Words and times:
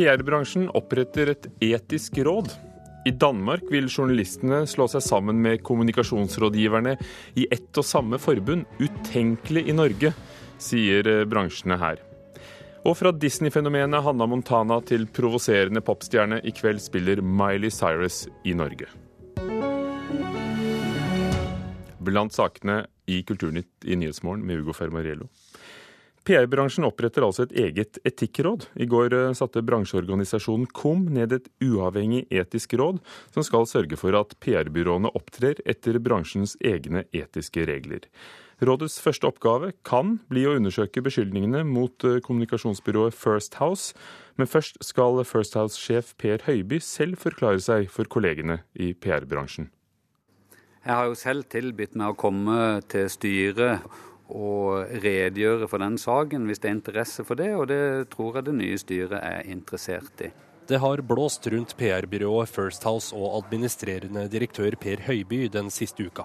PR-bransjen 0.00 0.70
oppretter 0.72 1.34
et 1.34 1.46
etisk 1.60 2.22
råd. 2.24 2.48
I 3.04 3.12
Danmark 3.20 3.66
vil 3.72 3.88
journalistene 3.88 4.62
slå 4.68 4.86
seg 4.88 5.02
sammen 5.04 5.40
med 5.44 5.60
kommunikasjonsrådgiverne 5.66 6.94
i 7.40 7.44
ett 7.52 7.76
og 7.76 7.84
samme 7.84 8.20
forbund. 8.20 8.64
Utenkelig 8.80 9.66
i 9.68 9.74
Norge, 9.76 10.14
sier 10.60 11.10
bransjene 11.28 11.76
her. 11.80 12.00
Og 12.88 12.96
fra 12.96 13.12
Disney-fenomenet 13.12 14.06
Hanna 14.06 14.28
Montana 14.28 14.80
til 14.88 15.04
provoserende 15.04 15.84
popstjerne, 15.84 16.40
i 16.48 16.54
kveld 16.56 16.80
spiller 16.80 17.20
Miley 17.20 17.68
Cyrus 17.68 18.22
i 18.48 18.56
Norge. 18.56 18.88
Blant 22.00 22.32
sakene 22.32 22.86
i 23.04 23.20
Kulturnytt 23.28 23.84
i 23.84 24.00
Nyhetsmorgen 24.00 24.48
med 24.48 24.64
Ugo 24.64 24.72
Fermariello. 24.72 25.28
PR-bransjen 26.28 26.84
oppretter 26.84 27.24
altså 27.24 27.46
et 27.46 27.54
eget 27.56 27.98
etikkråd. 28.04 28.66
I 28.76 28.86
går 28.90 29.14
eh, 29.16 29.30
satte 29.36 29.62
bransjeorganisasjonen 29.64 30.68
KOM 30.76 31.06
ned 31.16 31.32
et 31.32 31.48
uavhengig 31.64 32.26
etisk 32.28 32.76
råd 32.80 33.00
som 33.32 33.46
skal 33.46 33.68
sørge 33.70 33.96
for 34.00 34.16
at 34.18 34.36
PR-byråene 34.44 35.12
opptrer 35.16 35.62
etter 35.64 35.96
bransjens 36.02 36.58
egne 36.60 37.06
etiske 37.16 37.64
regler. 37.70 38.04
Rådets 38.60 38.98
første 39.00 39.24
oppgave 39.24 39.70
kan 39.88 40.18
bli 40.28 40.44
å 40.44 40.52
undersøke 40.58 41.00
beskyldningene 41.06 41.64
mot 41.64 42.04
eh, 42.04 42.20
kommunikasjonsbyrået 42.26 43.16
First 43.16 43.56
House, 43.62 43.96
men 44.36 44.50
først 44.50 44.76
skal 44.84 45.22
First 45.24 45.56
House-sjef 45.56 46.12
Per 46.20 46.44
Høiby 46.44 46.82
selv 46.84 47.16
forklare 47.24 47.64
seg 47.64 47.88
for 47.92 48.04
kollegene 48.12 48.60
i 48.76 48.92
PR-bransjen. 48.92 49.72
Jeg 50.84 50.96
har 50.96 51.08
jo 51.08 51.16
selv 51.16 51.48
tilbudt 51.52 51.96
meg 51.96 52.12
å 52.12 52.20
komme 52.20 52.60
til 52.88 53.08
styret 53.12 53.88
og 54.30 54.92
redegjøre 55.02 55.68
for 55.70 55.82
den 55.82 55.98
saken 56.00 56.46
hvis 56.48 56.62
det 56.62 56.70
er 56.70 56.78
interesse 56.78 57.26
for 57.26 57.40
det, 57.40 57.50
og 57.56 57.66
det 57.70 57.82
tror 58.12 58.38
jeg 58.38 58.50
det 58.50 58.60
nye 58.60 58.78
styret 58.80 59.18
er 59.20 59.50
interessert 59.50 60.24
i. 60.26 60.30
Det 60.70 60.78
har 60.78 61.00
blåst 61.02 61.48
rundt 61.50 61.72
PR-byrået 61.74 62.46
First 62.46 62.84
House 62.86 63.10
og 63.16 63.40
administrerende 63.40 64.28
direktør 64.30 64.76
Per 64.78 65.00
Høiby 65.02 65.48
den 65.50 65.66
siste 65.74 66.04
uka. 66.06 66.22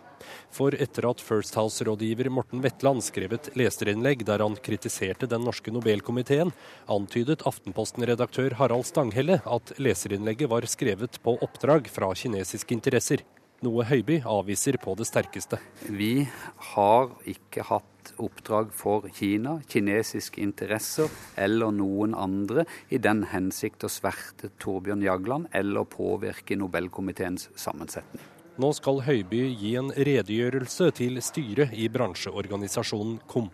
For 0.54 0.76
etter 0.78 1.08
at 1.10 1.24
First 1.24 1.58
House-rådgiver 1.58 2.30
Morten 2.30 2.62
Wetland 2.62 3.02
skrev 3.02 3.34
et 3.34 3.50
leserinnlegg 3.58 4.22
der 4.28 4.44
han 4.46 4.58
kritiserte 4.68 5.26
den 5.32 5.42
norske 5.48 5.74
Nobelkomiteen, 5.74 6.54
antydet 6.86 7.42
Aftenposten-redaktør 7.50 8.54
Harald 8.60 8.86
Stanghelle 8.86 9.40
at 9.50 9.74
leserinnlegget 9.82 10.52
var 10.54 10.70
skrevet 10.70 11.18
på 11.26 11.40
oppdrag 11.42 11.90
fra 11.90 12.14
kinesiske 12.14 12.78
interesser 12.78 13.26
noe 13.66 13.86
Høiby 13.88 14.20
avviser 14.22 14.78
på 14.82 14.94
det 15.00 15.08
sterkeste. 15.10 15.60
Vi 15.90 16.28
har 16.74 17.12
ikke 17.30 17.66
hatt 17.66 17.95
oppdrag 18.22 18.72
for 18.76 19.10
Kina, 19.16 19.58
kinesiske 19.72 20.42
interesser 20.44 21.10
eller 21.36 21.74
noen 21.74 22.16
andre 22.16 22.68
i 22.90 23.00
den 23.02 23.26
hensikt 23.32 23.88
å 23.88 23.92
sverte 23.92 24.52
Torbjørn 24.62 25.04
Jagland 25.06 25.52
eller 25.56 25.88
påvirke 25.90 26.58
Nobelkomiteens 26.60 27.50
sammensetning. 27.56 28.24
Nå 28.62 28.72
skal 28.78 29.02
Høiby 29.04 29.42
gi 29.60 29.74
en 29.76 29.92
redegjørelse 29.92 30.94
til 30.96 31.20
styret 31.24 31.74
i 31.76 31.90
bransjeorganisasjonen 31.92 33.18
KOM. 33.28 33.50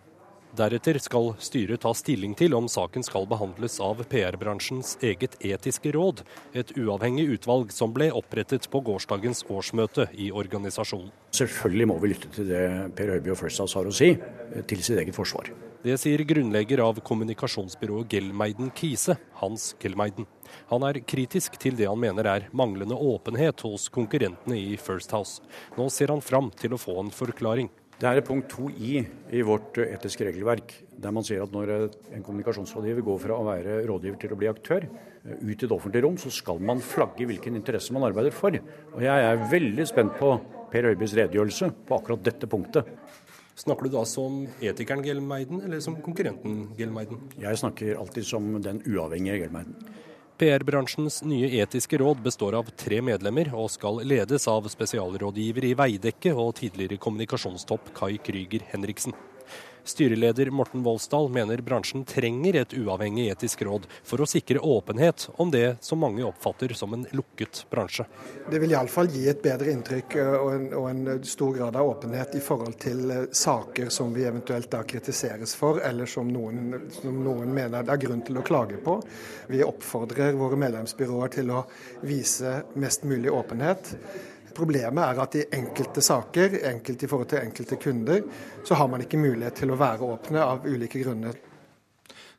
Deretter 0.52 0.98
skal 1.00 1.30
styret 1.40 1.80
ta 1.80 1.94
stilling 1.96 2.34
til 2.36 2.52
om 2.52 2.66
saken 2.68 3.06
skal 3.06 3.24
behandles 3.24 3.78
av 3.80 4.02
PR-bransjens 4.10 4.98
eget 5.00 5.38
etiske 5.40 5.94
råd, 5.96 6.20
et 6.52 6.74
uavhengig 6.76 7.24
utvalg 7.38 7.72
som 7.72 7.94
ble 7.96 8.10
opprettet 8.12 8.68
på 8.68 8.82
gårsdagens 8.84 9.46
årsmøte 9.48 10.10
i 10.12 10.28
organisasjonen. 10.28 11.08
Selvfølgelig 11.32 11.88
må 11.88 11.96
vi 12.02 12.12
lytte 12.12 12.34
til 12.36 12.52
det 12.52 12.66
Per 12.98 13.14
Høiby 13.14 13.32
og 13.32 13.40
First 13.40 13.64
House 13.64 13.80
har 13.80 13.88
å 13.88 13.96
si, 13.96 14.12
til 14.68 14.84
sitt 14.84 15.00
eget 15.00 15.16
forsvar. 15.16 15.48
Det 15.82 15.96
sier 15.98 16.20
grunnlegger 16.28 16.84
av 16.84 17.00
kommunikasjonsbyrået 17.00 18.12
Gelmeiden 18.12 18.68
Kise, 18.76 19.16
Hans 19.40 19.72
Gelmeiden. 19.80 20.28
Han 20.68 20.84
er 20.84 21.00
kritisk 21.00 21.56
til 21.58 21.80
det 21.80 21.88
han 21.88 21.98
mener 21.98 22.28
er 22.28 22.50
manglende 22.52 22.94
åpenhet 22.94 23.64
hos 23.64 23.88
konkurrentene 23.90 24.60
i 24.60 24.76
First 24.76 25.16
House. 25.16 25.40
Nå 25.80 25.88
ser 25.88 26.12
han 26.12 26.20
fram 26.20 26.52
til 26.60 26.76
å 26.76 26.78
få 26.78 27.00
en 27.00 27.10
forklaring. 27.10 27.72
Det 28.02 28.10
er 28.10 28.24
punkt 28.26 28.50
2i 28.50 28.96
i 29.30 29.40
vårt 29.46 29.76
etiske 29.78 30.24
regelverk, 30.26 30.72
der 30.98 31.12
man 31.14 31.22
sier 31.22 31.44
at 31.44 31.52
når 31.54 31.70
en 31.76 32.24
kommunikasjonsrådgiver 32.26 33.04
går 33.06 33.20
fra 33.22 33.36
å 33.38 33.44
være 33.46 33.76
rådgiver 33.86 34.16
til 34.18 34.34
å 34.34 34.38
bli 34.40 34.48
aktør, 34.50 34.88
eh, 35.22 35.36
ut 35.38 35.62
i 35.62 35.68
det 35.68 35.70
offentlige 35.70 36.02
rom, 36.02 36.16
så 36.18 36.32
skal 36.34 36.58
man 36.58 36.82
flagge 36.82 37.28
hvilken 37.30 37.54
interesse 37.54 37.94
man 37.94 38.02
arbeider 38.02 38.34
for. 38.34 38.50
Og 38.50 39.00
Jeg 39.06 39.28
er 39.28 39.46
veldig 39.52 39.86
spent 39.86 40.18
på 40.18 40.32
Per 40.72 40.82
Øybys 40.82 41.14
redegjørelse 41.14 41.70
på 41.86 41.94
akkurat 42.00 42.24
dette 42.24 42.48
punktet. 42.50 42.90
Snakker 43.54 43.84
du 43.84 43.90
da 43.94 44.04
som 44.04 44.48
etikeren 44.60 45.04
Gelmeiden, 45.04 45.62
eller 45.62 45.78
som 45.78 45.94
konkurrenten 45.94 46.74
Gelmeiden? 46.76 47.20
Jeg 47.38 47.54
snakker 47.54 48.00
alltid 48.00 48.24
som 48.26 48.60
den 48.60 48.82
uavhengige 48.82 49.44
Gelmeiden. 49.44 49.76
PR-bransjens 50.42 51.20
nye 51.22 51.46
etiske 51.62 51.98
råd 51.98 52.18
består 52.24 52.56
av 52.58 52.70
tre 52.74 52.96
medlemmer, 53.04 53.52
og 53.54 53.68
skal 53.70 54.00
ledes 54.02 54.48
av 54.50 54.66
spesialrådgiver 54.72 55.68
i 55.68 55.76
Veidekke 55.78 56.32
og 56.34 56.56
tidligere 56.58 56.98
kommunikasjonstopp 56.98 57.92
Kai 57.94 58.16
Krüger 58.18 58.66
Henriksen. 58.72 59.14
Styreleder 59.84 60.50
Morten 60.50 60.82
Voldsdal 60.82 61.28
mener 61.28 61.58
bransjen 61.58 62.04
trenger 62.04 62.56
et 62.60 62.74
uavhengig 62.74 63.26
etisk 63.32 63.64
råd 63.66 63.88
for 64.06 64.22
å 64.22 64.28
sikre 64.30 64.62
åpenhet 64.62 65.28
om 65.42 65.50
det 65.50 65.76
som 65.80 65.98
mange 65.98 66.24
oppfatter 66.24 66.74
som 66.78 66.94
en 66.94 67.06
lukket 67.10 67.64
bransje. 67.70 68.06
Det 68.50 68.60
vil 68.62 68.74
iallfall 68.76 69.10
gi 69.10 69.26
et 69.32 69.42
bedre 69.42 69.72
inntrykk 69.74 70.16
eh, 70.22 70.36
og 70.38 70.50
en, 70.54 70.68
og 70.78 70.88
en, 70.90 71.02
stor 71.26 71.56
grad 71.56 71.76
av 71.76 71.88
åpenhet 71.96 72.36
i 72.38 72.42
forhold 72.42 72.78
til 72.82 73.10
eh, 73.10 73.24
saker 73.32 73.90
som 73.94 74.14
vi 74.14 74.26
eventuelt 74.28 74.70
da 74.70 74.82
kritiseres 74.86 75.56
for, 75.58 75.82
eller 75.82 76.06
som 76.06 76.30
noen, 76.30 76.90
som 76.94 77.22
noen 77.24 77.50
mener 77.54 77.82
det 77.82 77.96
er 77.96 78.04
grunn 78.06 78.22
til 78.26 78.38
å 78.38 78.46
klage 78.46 78.78
på. 78.84 79.00
Vi 79.50 79.64
oppfordrer 79.66 80.38
våre 80.38 80.58
medlemsbyråer 80.62 81.34
til 81.40 81.50
å 81.54 81.64
vise 82.06 82.60
mest 82.78 83.02
mulig 83.08 83.32
åpenhet. 83.34 83.96
Problemet 84.56 85.04
er 85.04 85.20
at 85.22 85.36
i 85.38 85.46
enkelte 85.58 86.02
saker, 86.04 86.58
enkelt 86.72 87.02
i 87.02 87.08
forhold 87.10 87.30
til 87.32 87.42
enkelte 87.42 87.78
kunder, 87.80 88.24
så 88.64 88.78
har 88.78 88.90
man 88.92 89.04
ikke 89.04 89.20
mulighet 89.20 89.62
til 89.62 89.72
å 89.72 89.78
være 89.80 90.08
åpne 90.14 90.42
av 90.44 90.68
ulike 90.68 91.02
grunner. 91.02 91.38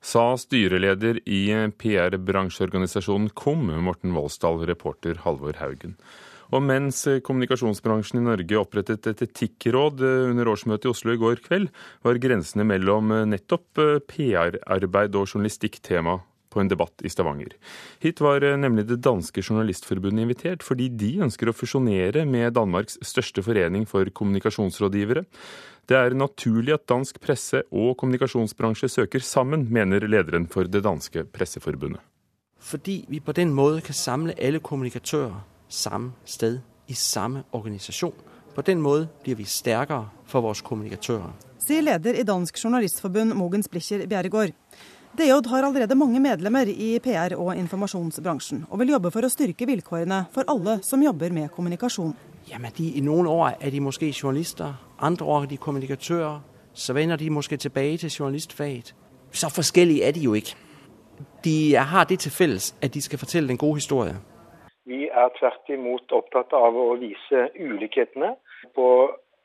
Sa 0.03 0.33
styreleder 0.35 1.21
i 1.31 1.45
PR-bransjeorganisasjonen 1.79 3.31
KOM, 3.39 3.69
Morten 3.85 4.11
Voldsdal, 4.15 4.65
reporter 4.67 5.21
Halvor 5.23 5.61
Haugen. 5.61 5.95
Og 6.53 6.61
mens 6.61 6.99
kommunikasjonsbransjen 7.25 8.19
i 8.19 8.25
Norge 8.27 8.59
opprettet 8.59 9.07
et 9.09 9.23
etikkråd 9.25 10.03
under 10.03 10.51
årsmøtet 10.51 10.85
i 10.85 10.91
Oslo 10.91 11.15
i 11.15 11.21
går 11.21 11.39
kveld, 11.47 11.71
var 12.05 12.19
grensene 12.21 12.67
mellom 12.67 13.15
nettopp 13.31 13.79
PR-arbeid 14.11 15.15
og 15.17 15.31
journalistikk 15.31 15.79
tema 15.87 16.19
på 16.53 16.61
en 16.61 16.69
debatt 16.71 17.03
i 17.03 17.11
Stavanger. 17.11 17.55
Hit 18.03 18.21
var 18.23 18.45
eh, 18.45 18.57
nemlig 18.59 18.85
det 18.91 19.01
danske 19.03 19.41
journalistforbundet 19.43 20.27
invitert, 20.27 20.65
fordi 20.65 20.91
de 20.93 21.15
ønsker 21.25 21.49
å 21.49 21.57
fusjonere 21.57 22.27
med 22.29 22.53
Danmarks 22.55 22.99
største 23.01 23.43
forening 23.45 23.87
for 23.89 24.07
kommunikasjonsrådgivere. 24.13 25.25
Det 25.89 25.97
er 25.99 26.15
naturlig 26.15 26.77
at 26.77 26.87
dansk 26.87 27.19
presse 27.23 27.65
og 27.73 27.97
kommunikasjonsbransje 27.99 28.91
søker 28.93 29.23
sammen, 29.25 29.65
mener 29.73 30.05
lederen 30.07 30.47
for 30.47 30.69
det 30.69 30.85
danske 30.85 31.25
presseforbundet. 31.33 31.99
Fordi 32.63 33.01
vi 33.09 33.19
på 33.19 33.33
den 33.35 33.51
måten 33.51 33.83
kan 33.83 33.97
samle 33.97 34.37
alle 34.39 34.61
kommunikatører 34.63 35.41
samme 35.67 36.13
sted, 36.25 36.61
i 36.87 36.93
samme 36.93 37.43
organisasjon. 37.51 38.13
På 38.55 38.61
den 38.61 38.81
måten 38.81 39.09
blir 39.23 39.35
vi 39.39 39.45
sterkere 39.47 40.11
for 40.29 40.45
våre 40.45 40.63
kommunikatører. 40.63 41.31
Sier 41.63 41.83
leder 41.85 42.17
i 42.19 42.25
Dansk 42.27 42.59
Journalistforbund 42.59 43.33
Mogens 43.39 43.69
Blicher 43.71 44.03
Bjerregård. 44.07 44.51
DJ 45.17 45.29
har 45.49 45.63
allerede 45.63 45.95
mange 45.95 46.19
medlemmer 46.19 46.65
i 46.67 46.99
PR- 46.99 47.37
og 47.37 47.55
informasjonsbransjen, 47.55 48.65
og 48.69 48.79
vil 48.79 48.89
jobbe 48.89 49.11
for 49.13 49.21
å 49.21 49.29
styrke 49.29 49.67
vilkårene 49.69 50.23
for 50.33 50.49
alle 50.49 50.79
som 50.81 51.03
jobber 51.05 51.29
med 51.29 51.51
kommunikasjon. 51.53 52.15
Jamen, 52.49 52.71
de, 52.77 52.87
I 52.97 53.01
noen 53.05 53.27
år 53.27 53.59
er 53.61 53.69
de 53.69 53.79
måske 53.79 54.09
journalister, 54.09 54.73
andre 54.99 55.25
år 55.25 55.43
er 55.43 55.51
de 55.51 55.57
kommunikatører. 55.57 56.39
Så 56.73 56.93
vender 56.93 57.15
de 57.15 57.29
måske 57.29 57.57
tilbake 57.57 57.97
til 57.97 58.09
journalistfaget. 58.09 58.95
Så 59.31 59.53
forskjellige 59.53 60.03
er 60.03 60.11
de 60.11 60.19
jo 60.19 60.33
ikke. 60.33 60.55
De 61.43 61.75
har 61.75 62.03
det 62.03 62.19
til 62.19 62.31
felles 62.31 62.75
at 62.81 62.93
de 62.93 63.01
skal 63.01 63.19
fortelle 63.19 63.49
den 63.49 63.57
gode 63.57 63.75
historie. 63.75 64.15
Vi 64.85 65.09
er 65.13 65.29
tvert 65.39 65.69
imot 65.69 66.11
opptatt 66.11 66.57
av 66.57 66.73
å 66.73 66.95
vise 66.97 67.49
ulikhetene 67.61 68.33
på 68.75 68.87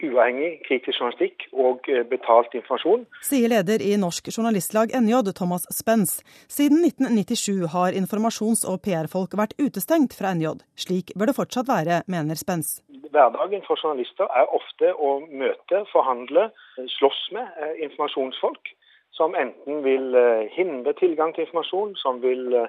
uavhengig 0.04 0.62
kritisk 0.66 1.00
journalistikk 1.00 1.46
og 1.52 1.88
eh, 1.90 2.04
betalt 2.08 2.54
informasjon. 2.58 3.04
Sier 3.24 3.50
leder 3.50 3.82
i 3.82 3.94
Norsk 4.00 4.30
Journalistlag 4.30 4.94
NJ, 4.94 5.32
Thomas 5.36 5.66
Spens. 5.74 6.18
Siden 6.48 6.84
1997 6.86 7.68
har 7.74 7.96
informasjons- 7.98 8.66
og 8.70 8.80
PR-folk 8.86 9.36
vært 9.40 9.56
utestengt 9.58 10.16
fra 10.18 10.34
NJ. 10.34 10.58
Slik 10.78 11.12
bør 11.18 11.32
det 11.32 11.38
fortsatt 11.38 11.70
være, 11.70 12.02
mener 12.06 12.38
Spens. 12.38 12.78
Hverdagen 13.12 13.64
for 13.66 13.80
journalister 13.80 14.28
er 14.40 14.50
ofte 14.54 14.92
å 14.94 15.18
møte, 15.28 15.84
forhandle, 15.92 16.50
slåss 16.98 17.22
med 17.36 17.62
eh, 17.62 17.80
informasjonsfolk 17.88 18.74
som 19.18 19.34
enten 19.34 19.82
vil 19.82 20.14
eh, 20.14 20.46
hindre 20.54 20.94
tilgang 21.00 21.34
til 21.34 21.48
informasjon, 21.48 21.96
som 21.98 22.22
vil 22.22 22.62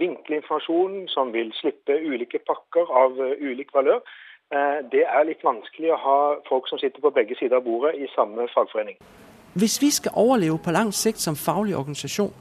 vinkle 0.00 0.38
informasjon, 0.38 1.10
som 1.12 1.28
vil 1.34 1.50
slippe 1.52 1.92
ulike 2.00 2.38
pakker 2.48 2.88
av 2.88 3.18
ulik 3.20 3.74
valør. 3.76 3.98
Eh, 4.52 4.90
det 4.92 5.04
er 5.16 5.26
litt 5.28 5.42
vanskelig 5.44 5.90
å 5.92 5.98
ha 6.00 6.18
folk 6.48 6.68
som 6.68 6.78
sitter 6.80 7.00
på 7.04 7.10
begge 7.10 7.36
sider 7.36 7.56
av 7.60 7.66
bordet 7.68 7.92
i 8.00 8.06
samme 8.14 8.48
fagforening. 8.54 8.96
Hvis 9.60 9.76
vi 9.82 9.90
skal 9.90 10.12
overleve 10.14 10.58
på 10.58 10.70
lang 10.70 10.92
sikt 10.94 11.20
som 11.20 11.36
faglig 11.36 11.76
organisasjon, 11.76 12.32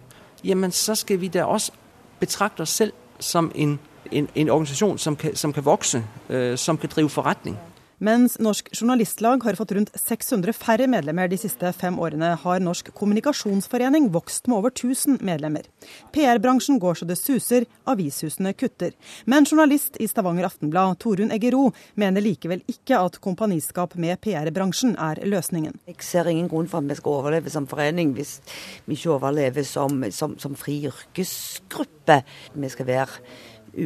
jamen 0.43 0.71
så 0.71 0.95
skal 0.95 1.21
vi 1.21 1.27
da 1.27 1.43
også 1.43 1.73
betrakte 2.19 2.61
oss 2.61 2.69
selv 2.69 2.93
som 3.19 3.51
en, 3.55 3.79
en, 4.11 4.29
en 4.35 4.49
organisasjon 4.49 4.97
som 4.97 5.15
kan, 5.15 5.35
som 5.35 5.53
kan 5.53 5.65
vokse, 5.65 6.03
øh, 6.29 6.57
som 6.57 6.77
kan 6.77 6.89
drive 6.95 7.09
forretning. 7.09 7.57
Mens 7.97 8.35
Norsk 8.37 8.67
Journalistlag 8.77 9.41
har 9.43 9.55
fått 9.57 9.71
rundt 9.73 9.89
600 9.97 10.53
færre 10.53 10.85
medlemmer 10.85 11.31
de 11.31 11.37
siste 11.41 11.71
fem 11.73 11.95
årene, 11.97 12.35
har 12.37 12.59
Norsk 12.61 12.91
Kommunikasjonsforening 12.93 14.11
vokst 14.13 14.45
med 14.45 14.59
over 14.59 14.69
1000 14.69 15.17
medlemmer. 15.25 15.65
PR-bransjen 16.13 16.77
går 16.77 16.99
så 16.99 17.07
det 17.09 17.17
suser, 17.17 17.65
avishusene 17.89 18.53
kutter. 18.53 18.93
Men 19.25 19.49
journalist 19.49 19.97
i 19.97 20.05
Stavanger 20.05 20.45
Aftenblad, 20.45 20.99
Torunn 21.01 21.33
Eggero, 21.33 21.71
mener 21.97 22.21
likevel 22.21 22.61
ikke 22.69 23.01
at 23.01 23.17
kompaniskap 23.17 23.97
med 23.97 24.21
PR-bransjen 24.21 24.93
er 24.93 25.25
løsningen. 25.25 25.81
Jeg 25.89 26.05
ser 26.05 26.29
ingen 26.29 26.53
grunn 26.53 26.69
for 26.69 26.85
at 26.85 26.93
vi 26.93 27.01
skal 27.01 27.17
overleve 27.17 27.49
som 27.49 27.65
forening 27.65 28.13
hvis 28.13 28.37
vi 28.85 28.93
ikke 28.93 29.15
overlever 29.17 29.65
som, 29.65 30.03
som, 30.13 30.37
som 30.37 30.53
fri 30.53 30.83
yrkesgruppe. 30.91 32.21
Vi 32.53 32.75
skal 32.77 32.93
være 32.93 33.23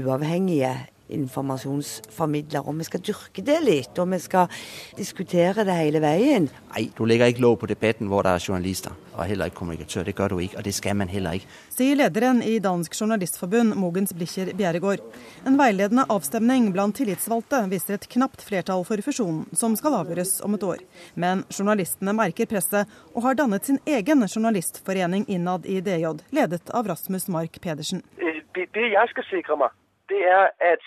uavhengige 0.03 0.75
informasjonsformidler. 1.15 2.67
Og 2.67 2.77
vi 2.79 2.87
skal 2.87 3.03
dyrke 3.05 3.43
det 3.45 3.59
litt, 3.65 3.99
og 4.01 4.11
vi 4.13 4.19
skal 4.21 4.49
diskutere 4.97 5.65
det 5.67 5.77
hele 5.77 6.01
veien. 6.03 6.49
Nei, 6.71 6.87
du 6.97 7.03
legger 7.07 7.31
ikke 7.31 7.45
lov 7.45 7.57
på 7.61 7.69
debatten 7.71 8.09
hvor 8.11 8.25
det 8.25 8.35
er 8.35 8.45
journalister, 8.47 8.95
og 9.15 9.25
heller 9.27 9.51
ikke 9.51 9.59
kommunikatør. 9.61 10.07
Det 10.07 10.15
gjør 10.15 10.35
du 10.35 10.39
ikke, 10.45 10.57
og 10.61 10.67
det 10.67 10.73
skal 10.75 10.97
man 10.99 11.11
heller 11.11 11.39
ikke. 11.39 11.49
Sier 11.75 11.99
lederen 11.99 12.41
i 12.45 12.57
Dansk 12.63 12.95
Journalistforbund, 12.97 13.75
Mogens 13.79 14.13
Blicher 14.15 14.53
Bjerregård. 14.57 15.03
En 15.47 15.59
veiledende 15.59 16.05
avstemning 16.13 16.71
blant 16.75 16.95
tillitsvalgte 16.97 17.63
viser 17.71 17.97
et 17.97 18.07
knapt 18.11 18.45
flertall 18.45 18.85
for 18.87 19.01
fusjonen, 19.05 19.45
som 19.57 19.75
skal 19.79 19.99
avgjøres 20.01 20.37
om 20.45 20.57
et 20.57 20.65
år. 20.67 20.85
Men 21.15 21.45
journalistene 21.51 22.15
merker 22.17 22.49
presset, 22.49 22.89
og 23.15 23.25
har 23.25 23.37
dannet 23.39 23.67
sin 23.67 23.79
egen 23.85 24.25
journalistforening 24.27 25.27
innad 25.31 25.65
i 25.65 25.81
DJ, 25.83 26.15
ledet 26.31 26.71
av 26.75 26.87
Rasmus 26.87 27.27
Mark 27.31 27.59
Pedersen. 27.63 28.03
Det, 28.21 28.67
det 28.75 28.87
jeg 28.93 29.11
skal 29.13 29.27
sikre 29.29 29.57
meg, 29.59 29.75
det 30.11 30.23
er 30.27 30.51
at 30.71 30.83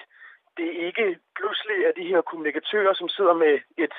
det 0.58 0.70
ikke 0.88 1.06
plutselig 1.38 1.78
er 1.88 1.92
de 2.00 2.06
her 2.12 2.20
kommunikatører 2.30 2.94
som 2.94 3.08
sitter 3.08 3.36
med 3.44 3.54
et, 3.84 3.94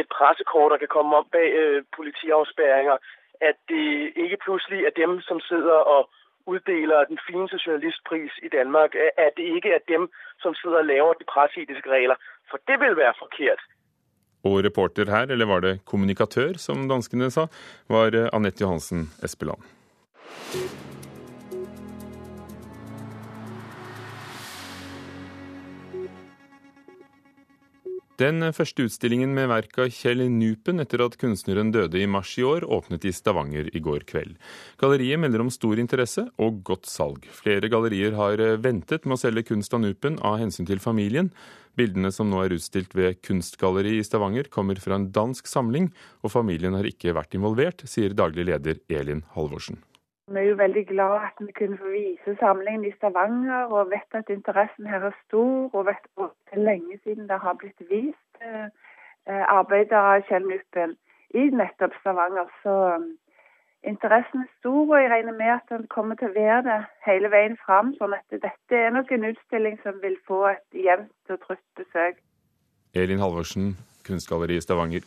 et 0.00 0.08
pressekort 0.16 0.72
og 0.72 0.78
kan 0.78 0.94
komme 0.96 1.16
opp 1.16 1.28
bak 1.34 1.50
øh, 1.62 1.82
politiavsperringer. 1.96 2.96
At 3.48 3.56
det 3.72 3.86
ikke 4.24 4.42
plutselig 4.46 4.80
er 4.84 4.92
dem 5.02 5.12
som 5.28 5.40
sitter 5.48 5.78
og 5.94 6.02
utdeler 6.46 7.08
den 7.10 7.18
fineste 7.28 7.58
journalistpris 7.64 8.32
i 8.46 8.48
Danmark. 8.56 8.90
At 9.24 9.32
det 9.38 9.46
ikke 9.56 9.70
er 9.76 9.82
dem 9.94 10.02
som 10.42 10.54
sitter 10.54 10.78
og 10.82 10.88
lager 10.92 11.12
de 11.20 11.30
presseetiske 11.34 11.90
regler. 11.96 12.16
For 12.50 12.58
det 12.68 12.76
vil 12.82 12.96
være 13.02 13.14
forkert. 13.22 13.60
Og 14.44 14.64
reporter 14.64 15.10
her, 15.14 15.26
eller 15.32 15.46
var 15.46 15.60
det 15.60 15.80
kommunikatør, 15.84 16.52
som 16.56 16.88
danskene 16.88 17.30
sa, 17.30 17.46
var 17.88 18.10
øh, 18.14 18.28
Anette 18.32 18.62
Johansen 18.64 19.10
Espeland. 19.24 19.60
Den 28.20 28.44
første 28.52 28.84
utstillingen 28.84 29.30
med 29.32 29.46
verk 29.48 29.78
av 29.80 29.86
Kjell 29.96 30.26
Nupen 30.28 30.82
etter 30.82 31.00
at 31.00 31.14
kunstneren 31.16 31.70
døde 31.72 32.02
i 32.02 32.08
mars 32.10 32.34
i 32.36 32.44
år, 32.44 32.66
åpnet 32.68 33.06
i 33.08 33.14
Stavanger 33.16 33.70
i 33.72 33.80
går 33.80 34.04
kveld. 34.10 34.34
Galleriet 34.82 35.22
melder 35.22 35.40
om 35.40 35.48
stor 35.48 35.80
interesse 35.80 36.26
og 36.36 36.58
godt 36.68 36.90
salg. 36.90 37.24
Flere 37.32 37.70
gallerier 37.72 38.18
har 38.18 38.42
ventet 38.60 39.08
med 39.08 39.16
å 39.16 39.22
selge 39.22 39.46
kunst 39.48 39.72
av 39.72 39.80
Nupen 39.86 40.20
av 40.20 40.36
hensyn 40.42 40.68
til 40.68 40.84
familien. 40.84 41.32
Bildene 41.80 42.12
som 42.12 42.28
nå 42.28 42.44
er 42.44 42.58
utstilt 42.58 42.92
ved 42.98 43.22
Kunstgalleriet 43.24 44.04
i 44.04 44.08
Stavanger, 44.10 44.52
kommer 44.52 44.76
fra 44.84 45.00
en 45.00 45.08
dansk 45.16 45.48
samling, 45.48 45.88
og 46.20 46.34
familien 46.36 46.76
har 46.76 46.92
ikke 46.92 47.16
vært 47.16 47.38
involvert, 47.40 47.86
sier 47.88 48.12
daglig 48.12 48.50
leder 48.52 48.82
Elin 48.92 49.24
Halvorsen. 49.32 49.80
Vi 50.30 50.38
er 50.38 50.46
jo 50.46 50.56
veldig 50.56 50.86
glad 50.86 51.14
at 51.26 51.40
vi 51.46 51.52
kunne 51.52 51.78
få 51.78 51.88
vise 51.90 52.36
samlingen 52.40 52.84
i 52.86 52.92
Stavanger, 52.96 53.64
og 53.74 53.90
vet 53.90 54.18
at 54.18 54.28
interessen 54.30 54.86
her 54.86 55.02
er 55.08 55.16
stor. 55.26 55.70
Og 55.72 55.86
vet 55.86 56.04
at 56.22 56.30
det 56.46 56.58
er 56.58 56.66
lenge 56.70 56.98
siden 57.04 57.28
det 57.28 57.38
har 57.44 57.56
blitt 57.58 57.82
vist 57.90 58.44
eh, 58.46 58.68
eh 59.30 59.44
arbeider 59.58 59.96
av 59.96 60.22
Kjell 60.28 60.46
Nuppen 60.52 60.94
i 61.34 61.42
nettopp 61.60 61.98
Stavanger. 62.00 62.46
Så 62.62 62.76
um, 62.94 63.10
interessen 63.82 64.46
er 64.46 64.50
stor, 64.58 64.82
og 64.94 65.02
jeg 65.02 65.10
regner 65.10 65.34
med 65.42 65.50
at 65.58 65.66
den 65.74 65.86
kommer 65.96 66.14
til 66.14 66.30
å 66.30 66.38
være 66.38 66.62
det 66.68 66.80
hele 67.06 67.30
veien 67.34 67.58
fram. 67.66 67.94
Sånn 67.98 68.14
at 68.14 68.26
dette 68.30 68.82
er 68.84 68.94
nok 68.94 69.10
en 69.12 69.30
utstilling 69.32 69.78
som 69.82 69.98
vil 70.02 70.18
få 70.30 70.44
et 70.54 70.82
jevnt 70.86 71.34
og 71.34 71.42
trutt 71.46 71.66
besøk. 71.82 72.22
Elin 72.94 73.22
Halvorsen, 73.22 73.74
Kunstgalleri 74.06 74.62
i 74.62 74.62
Stavanger. 74.62 75.02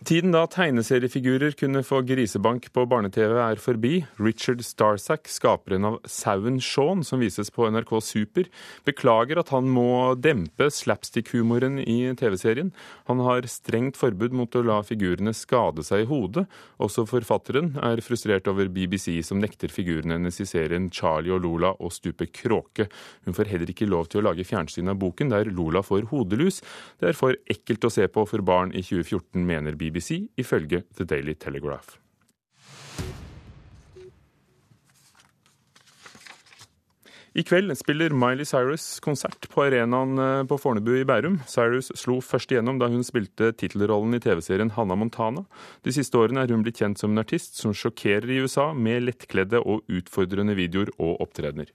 Tiden 0.00 0.32
da 0.32 0.46
tegneseriefigurer 0.48 1.52
kunne 1.60 1.82
få 1.84 1.98
grisebank 2.08 2.70
på 2.72 2.86
barne-TV 2.88 3.34
er 3.36 3.58
forbi. 3.60 3.98
Richard 4.16 4.62
Starsack, 4.64 5.28
skaperen 5.28 5.84
av 5.84 5.98
Sauen 6.08 6.56
Shaun, 6.64 7.02
som 7.04 7.20
vises 7.20 7.52
på 7.52 7.66
NRK 7.68 7.92
Super, 8.00 8.48
beklager 8.88 9.42
at 9.42 9.52
han 9.52 9.68
må 9.68 10.14
dempe 10.16 10.70
slapstick-humoren 10.72 11.76
i 11.84 11.98
TV-serien. 12.16 12.70
Han 13.10 13.20
har 13.26 13.44
strengt 13.52 14.00
forbud 14.00 14.32
mot 14.38 14.56
å 14.56 14.62
la 14.64 14.78
figurene 14.88 15.34
skade 15.36 15.84
seg 15.84 16.06
i 16.06 16.08
hodet. 16.08 16.46
Også 16.80 17.04
forfatteren 17.10 17.74
er 17.84 18.00
frustrert 18.00 18.48
over 18.48 18.72
BBC, 18.72 19.18
som 19.20 19.44
nekter 19.44 19.68
figurene 19.68 20.16
hennes 20.16 20.40
i 20.40 20.48
serien 20.48 20.88
Charlie 20.88 21.36
og 21.36 21.44
Lola 21.44 21.74
å 21.76 21.92
stupe 21.92 22.30
kråke. 22.32 22.88
Hun 23.28 23.36
får 23.36 23.52
heller 23.52 23.74
ikke 23.76 23.90
lov 23.90 24.08
til 24.08 24.22
å 24.22 24.30
lage 24.30 24.48
fjernsyn 24.48 24.88
av 24.88 24.96
boken, 25.04 25.36
der 25.36 25.52
Lola 25.52 25.84
får 25.84 26.08
hodelus. 26.14 26.64
Det 26.96 27.12
er 27.12 27.20
for 27.20 27.36
ekkelt 27.52 27.84
å 27.84 27.92
se 27.92 28.08
på 28.08 28.24
for 28.32 28.40
barn 28.40 28.72
i 28.72 28.80
2014, 28.80 29.44
mener 29.44 29.76
BBC. 29.76 29.89
BBC, 29.90 30.22
ifølge 30.38 30.84
The 30.96 31.04
Daily 31.04 31.34
Telegraph. 31.34 31.98
I 37.30 37.44
kveld 37.46 37.70
spiller 37.78 38.10
Miley 38.10 38.42
Cyrus 38.48 38.98
konsert 39.04 39.46
på 39.52 39.62
arenaen 39.62 40.18
eh, 40.18 40.40
på 40.50 40.56
Fornebu 40.58 40.96
i 40.98 41.04
Bærum. 41.06 41.36
Cyrus 41.46 41.92
slo 41.94 42.16
først 42.24 42.50
igjennom 42.50 42.80
da 42.80 42.88
hun 42.90 43.04
spilte 43.06 43.52
tittelrollen 43.54 44.18
i 44.18 44.22
TV-serien 44.22 44.72
Hanna 44.74 44.96
Montana. 44.98 45.44
De 45.86 45.94
siste 45.94 46.18
årene 46.18 46.42
er 46.42 46.50
hun 46.50 46.64
blitt 46.66 46.82
kjent 46.82 46.98
som 46.98 47.14
en 47.14 47.22
artist 47.22 47.60
som 47.60 47.76
sjokkerer 47.76 48.26
i 48.34 48.40
USA 48.42 48.72
med 48.74 49.06
lettkledde 49.06 49.62
og 49.62 49.86
utfordrende 49.86 50.58
videoer 50.58 50.90
og 50.98 51.22
opptredener. 51.22 51.70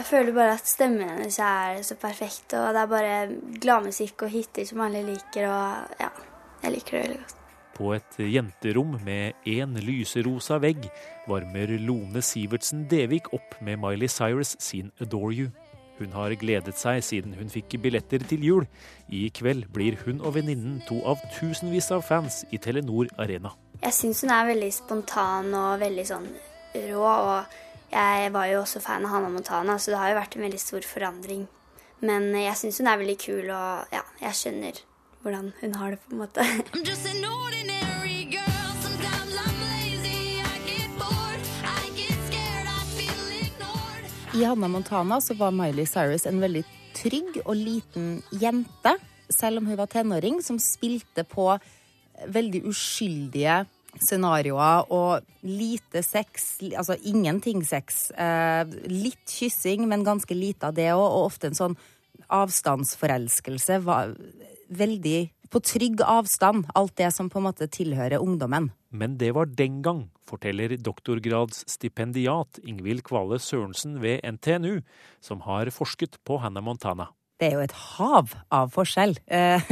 Jeg 0.00 0.06
føler 0.08 0.32
bare 0.32 0.52
at 0.56 0.64
stemmen 0.64 1.10
hennes 1.10 1.36
er 1.44 1.82
så 1.84 1.94
perfekt, 2.00 2.54
og 2.56 2.70
det 2.72 2.80
er 2.80 2.86
bare 2.88 3.16
gladmusikk 3.60 4.22
og 4.24 4.30
hiter 4.32 4.64
som 4.64 4.80
alle 4.80 5.02
liker, 5.04 5.44
og 5.44 6.00
ja, 6.00 6.08
jeg 6.62 6.72
liker 6.72 6.96
det 6.96 7.02
veldig 7.02 7.18
godt. 7.20 7.34
På 7.76 7.92
et 7.92 8.16
jenterom 8.24 8.96
med 9.04 9.44
én 9.44 9.76
lyserosa 9.84 10.56
vegg 10.64 10.88
varmer 11.28 11.76
Lone 11.84 12.24
Sivertsen 12.24 12.86
Devik 12.88 13.28
opp 13.36 13.60
med 13.60 13.76
Miley 13.84 14.08
Cyrus 14.08 14.56
sin 14.58 14.90
'Adore 14.96 15.34
You'. 15.36 15.52
Hun 15.98 16.12
har 16.16 16.32
gledet 16.32 16.78
seg 16.80 17.04
siden 17.04 17.36
hun 17.36 17.52
fikk 17.52 17.76
billetter 17.82 18.24
til 18.24 18.44
jul. 18.44 18.66
I 19.08 19.28
kveld 19.28 19.68
blir 19.68 20.00
hun 20.06 20.24
og 20.24 20.34
venninnen 20.34 20.80
to 20.88 21.04
av 21.04 21.20
tusenvis 21.36 21.90
av 21.92 22.00
fans 22.08 22.46
i 22.50 22.56
Telenor 22.56 23.12
Arena. 23.18 23.52
Jeg 23.82 23.92
syns 23.92 24.24
hun 24.24 24.32
er 24.32 24.48
veldig 24.48 24.72
spontan 24.72 25.54
og 25.54 25.80
veldig 25.80 26.06
sånn 26.08 26.30
rå. 26.88 27.04
og 27.04 27.44
jeg 27.90 28.30
var 28.32 28.46
jo 28.46 28.60
også 28.60 28.80
fan 28.82 29.04
av 29.06 29.10
Hannah 29.14 29.32
Montana, 29.34 29.78
så 29.78 29.90
det 29.90 29.98
har 29.98 30.12
jo 30.12 30.20
vært 30.20 30.36
en 30.36 30.44
veldig 30.46 30.60
stor 30.62 30.86
forandring. 30.86 31.48
Men 32.06 32.30
jeg 32.38 32.56
syns 32.56 32.78
hun 32.80 32.88
er 32.88 33.00
veldig 33.00 33.18
kul, 33.20 33.50
og 33.50 33.92
ja, 33.92 34.04
jeg 34.22 34.38
skjønner 34.38 34.78
hvordan 35.20 35.50
hun 35.60 35.74
har 35.76 35.96
det, 35.96 36.00
på 36.06 36.14
en 36.14 36.22
måte. 36.22 36.40
I 44.30 44.44
Hannah 44.46 44.70
Montana 44.70 45.18
så 45.20 45.34
var 45.34 45.50
Miley 45.50 45.84
Cyrus 45.90 46.22
en 46.30 46.38
veldig 46.40 46.62
trygg 46.94 47.40
og 47.42 47.56
liten 47.58 48.20
jente, 48.30 48.94
selv 49.28 49.58
om 49.58 49.66
hun 49.66 49.78
var 49.78 49.90
tenåring, 49.90 50.38
som 50.42 50.58
spilte 50.62 51.24
på 51.26 51.50
veldig 52.30 52.62
uskyldige 52.70 53.64
scenarioer 53.98 54.90
og 54.94 55.26
lite 55.46 56.02
sex, 56.04 56.60
altså 56.70 56.96
ingenting 57.06 57.64
sex. 57.66 58.10
Eh, 58.12 58.62
litt 58.90 59.24
kyssing, 59.28 59.88
men 59.90 60.06
ganske 60.06 60.36
lite 60.36 60.70
av 60.70 60.76
det 60.78 60.90
òg, 60.92 61.02
og 61.02 61.26
ofte 61.32 61.50
en 61.50 61.58
sånn 61.58 61.76
avstandsforelskelse. 62.30 63.80
Var 63.86 64.14
veldig 64.70 65.20
på 65.50 65.62
trygg 65.66 66.02
avstand, 66.06 66.68
alt 66.78 66.96
det 67.00 67.10
som 67.14 67.30
på 67.30 67.40
en 67.40 67.48
måte 67.48 67.66
tilhører 67.72 68.22
ungdommen. 68.22 68.70
Men 68.90 69.16
det 69.18 69.32
var 69.34 69.50
den 69.50 69.80
gang, 69.82 70.04
forteller 70.26 70.76
doktorgradsstipendiat 70.78 72.62
Ingvild 72.62 73.02
Kvale 73.06 73.40
Sørensen 73.42 73.98
ved 74.02 74.22
NTNU, 74.22 74.82
som 75.20 75.42
har 75.46 75.72
forsket 75.74 76.20
på 76.26 76.38
Hannah 76.42 76.62
Montana 76.62 77.10
det 77.40 77.48
er 77.48 77.56
jo 77.56 77.62
et 77.64 77.76
hav 77.96 78.34
av 78.52 78.72
forskjell. 78.74 79.14
Eh, 79.26 79.70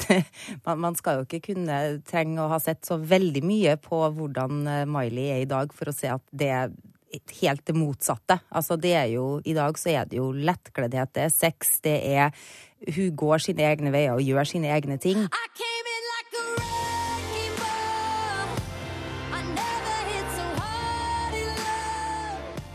man 0.84 0.96
skal 0.98 1.18
jo 1.18 1.26
ikke 1.26 1.50
kunne 1.50 1.80
trenge 2.06 2.38
å 2.42 2.50
ha 2.52 2.60
sett 2.62 2.86
så 2.86 3.00
veldig 3.00 3.42
mye 3.46 3.74
på 3.82 3.98
hvordan 4.16 4.62
eh, 4.70 4.86
Miley 4.88 5.32
er 5.34 5.42
i 5.42 5.50
dag 5.50 5.74
for 5.74 5.90
å 5.90 5.96
se 5.96 6.12
at 6.12 6.24
det 6.30 6.50
er 6.54 6.72
helt 7.40 7.64
det 7.66 7.74
motsatte. 7.74 8.38
Altså 8.54 8.78
det 8.78 8.94
er 8.94 9.08
jo, 9.16 9.40
I 9.44 9.56
dag 9.56 9.78
så 9.78 9.90
er 9.96 10.06
det 10.06 10.20
jo 10.20 10.30
lettkleddhet, 10.30 11.14
det 11.16 11.26
er 11.26 11.34
sex, 11.34 11.78
det 11.86 11.98
er 12.14 12.30
Hun 12.80 13.10
går 13.12 13.42
sine 13.44 13.66
egne 13.68 13.90
veier 13.92 14.14
og 14.14 14.24
gjør 14.24 14.46
sine 14.54 14.70
egne 14.72 14.96
ting. 14.96 15.26
I 15.26 15.69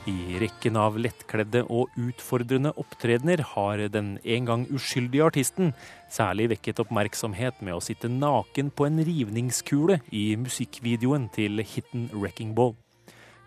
I 0.05 0.37
rekken 0.37 0.75
av 0.77 0.99
lettkledde 1.01 1.63
og 1.73 1.93
utfordrende 1.97 2.69
opptredener 2.77 3.41
har 3.55 3.81
den 3.89 4.11
en 4.21 4.45
gang 4.45 4.65
uskyldige 4.69 5.25
artisten 5.25 5.71
særlig 6.13 6.51
vekket 6.51 6.83
oppmerksomhet 6.83 7.57
med 7.65 7.73
å 7.73 7.81
sitte 7.81 8.11
naken 8.13 8.69
på 8.69 8.85
en 8.85 9.01
rivningskule 9.01 9.97
i 10.13 10.27
musikkvideoen 10.37 11.25
til 11.33 11.65
hiten 11.65 12.11
'Wrecking 12.13 12.53
Ball'. 12.53 12.77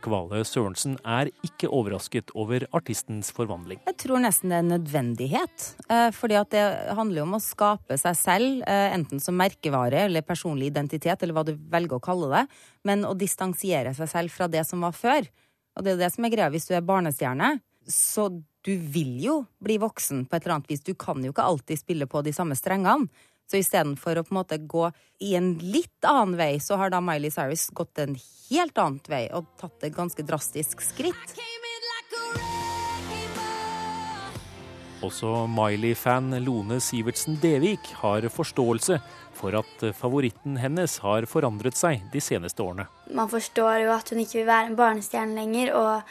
Kvale 0.02 0.42
Sørensen 0.46 0.98
er 1.06 1.30
ikke 1.46 1.70
overrasket 1.70 2.30
over 2.34 2.66
artistens 2.74 3.30
forvandling. 3.34 3.78
Jeg 3.86 3.98
tror 4.02 4.18
nesten 4.22 4.50
det 4.50 4.58
er 4.58 4.66
en 4.66 4.74
nødvendighet. 4.74 5.74
for 5.88 6.12
fordi 6.28 6.42
det 6.50 6.94
handler 6.94 7.22
om 7.22 7.34
å 7.34 7.40
skape 7.40 7.98
seg 7.98 8.14
selv, 8.16 8.62
eh, 8.66 8.94
enten 8.94 9.20
som 9.20 9.34
merkevare 9.34 10.06
eller 10.06 10.22
personlig 10.22 10.74
identitet, 10.74 11.22
eller 11.22 11.34
hva 11.34 11.44
du 11.44 11.54
velger 11.54 11.98
å 11.98 12.02
kalle 12.02 12.30
det, 12.34 12.48
men 12.84 13.04
å 13.04 13.16
distansiere 13.16 13.94
seg 13.94 14.08
selv 14.08 14.30
fra 14.30 14.48
det 14.48 14.66
som 14.66 14.80
var 14.80 14.92
før. 14.92 15.26
Og 15.78 15.87
det 15.87 15.94
er 15.94 16.02
det 16.02 16.12
som 16.12 16.26
er 16.26 16.35
greia 16.35 16.50
hvis 16.52 16.66
du 16.68 16.75
er 16.75 16.85
barnestjerne. 16.85 17.54
Så 17.88 18.28
du 18.66 18.75
vil 18.92 19.14
jo 19.23 19.40
bli 19.64 19.78
voksen 19.80 20.26
på 20.26 20.37
et 20.37 20.44
eller 20.44 20.58
annet 20.58 20.73
vis. 20.75 20.85
Du 20.85 20.92
kan 20.99 21.23
jo 21.25 21.32
ikke 21.32 21.47
alltid 21.47 21.80
spille 21.80 22.08
på 22.11 22.23
de 22.26 22.35
samme 22.37 22.58
strengene. 22.58 23.08
Så 23.49 23.62
istedenfor 23.62 24.18
å 24.18 24.25
på 24.26 24.35
en 24.35 24.40
måte 24.42 24.58
gå 24.61 24.90
i 25.25 25.30
en 25.38 25.54
litt 25.62 26.04
annen 26.04 26.35
vei, 26.37 26.58
så 26.61 26.76
har 26.76 26.92
da 26.92 27.00
Miley 27.00 27.32
Cyrus 27.32 27.70
gått 27.73 27.97
en 28.02 28.18
helt 28.50 28.76
annen 28.76 29.00
vei 29.08 29.23
og 29.32 29.49
tatt 29.56 29.87
et 29.88 29.94
ganske 29.97 30.26
drastisk 30.28 30.85
skritt. 30.85 31.32
Også 34.99 35.47
Miley-fan 35.49 36.35
Lone 36.42 36.80
Sivertsen 36.82 37.38
Devik 37.40 37.88
har 38.02 38.26
forståelse 38.35 38.99
for 39.38 39.54
at 39.59 39.85
favoritten 39.97 40.59
hennes 40.61 40.99
har 41.04 41.26
forandret 41.30 41.78
seg 41.78 42.02
de 42.12 42.23
seneste 42.23 42.64
årene. 42.64 42.88
Man 43.14 43.30
forstår 43.30 43.85
jo 43.85 43.95
at 43.95 44.11
hun 44.12 44.23
ikke 44.25 44.40
vil 44.40 44.50
være 44.50 44.73
en 44.73 44.78
barnestjerne 44.78 45.38
lenger, 45.38 45.73
og 45.78 46.02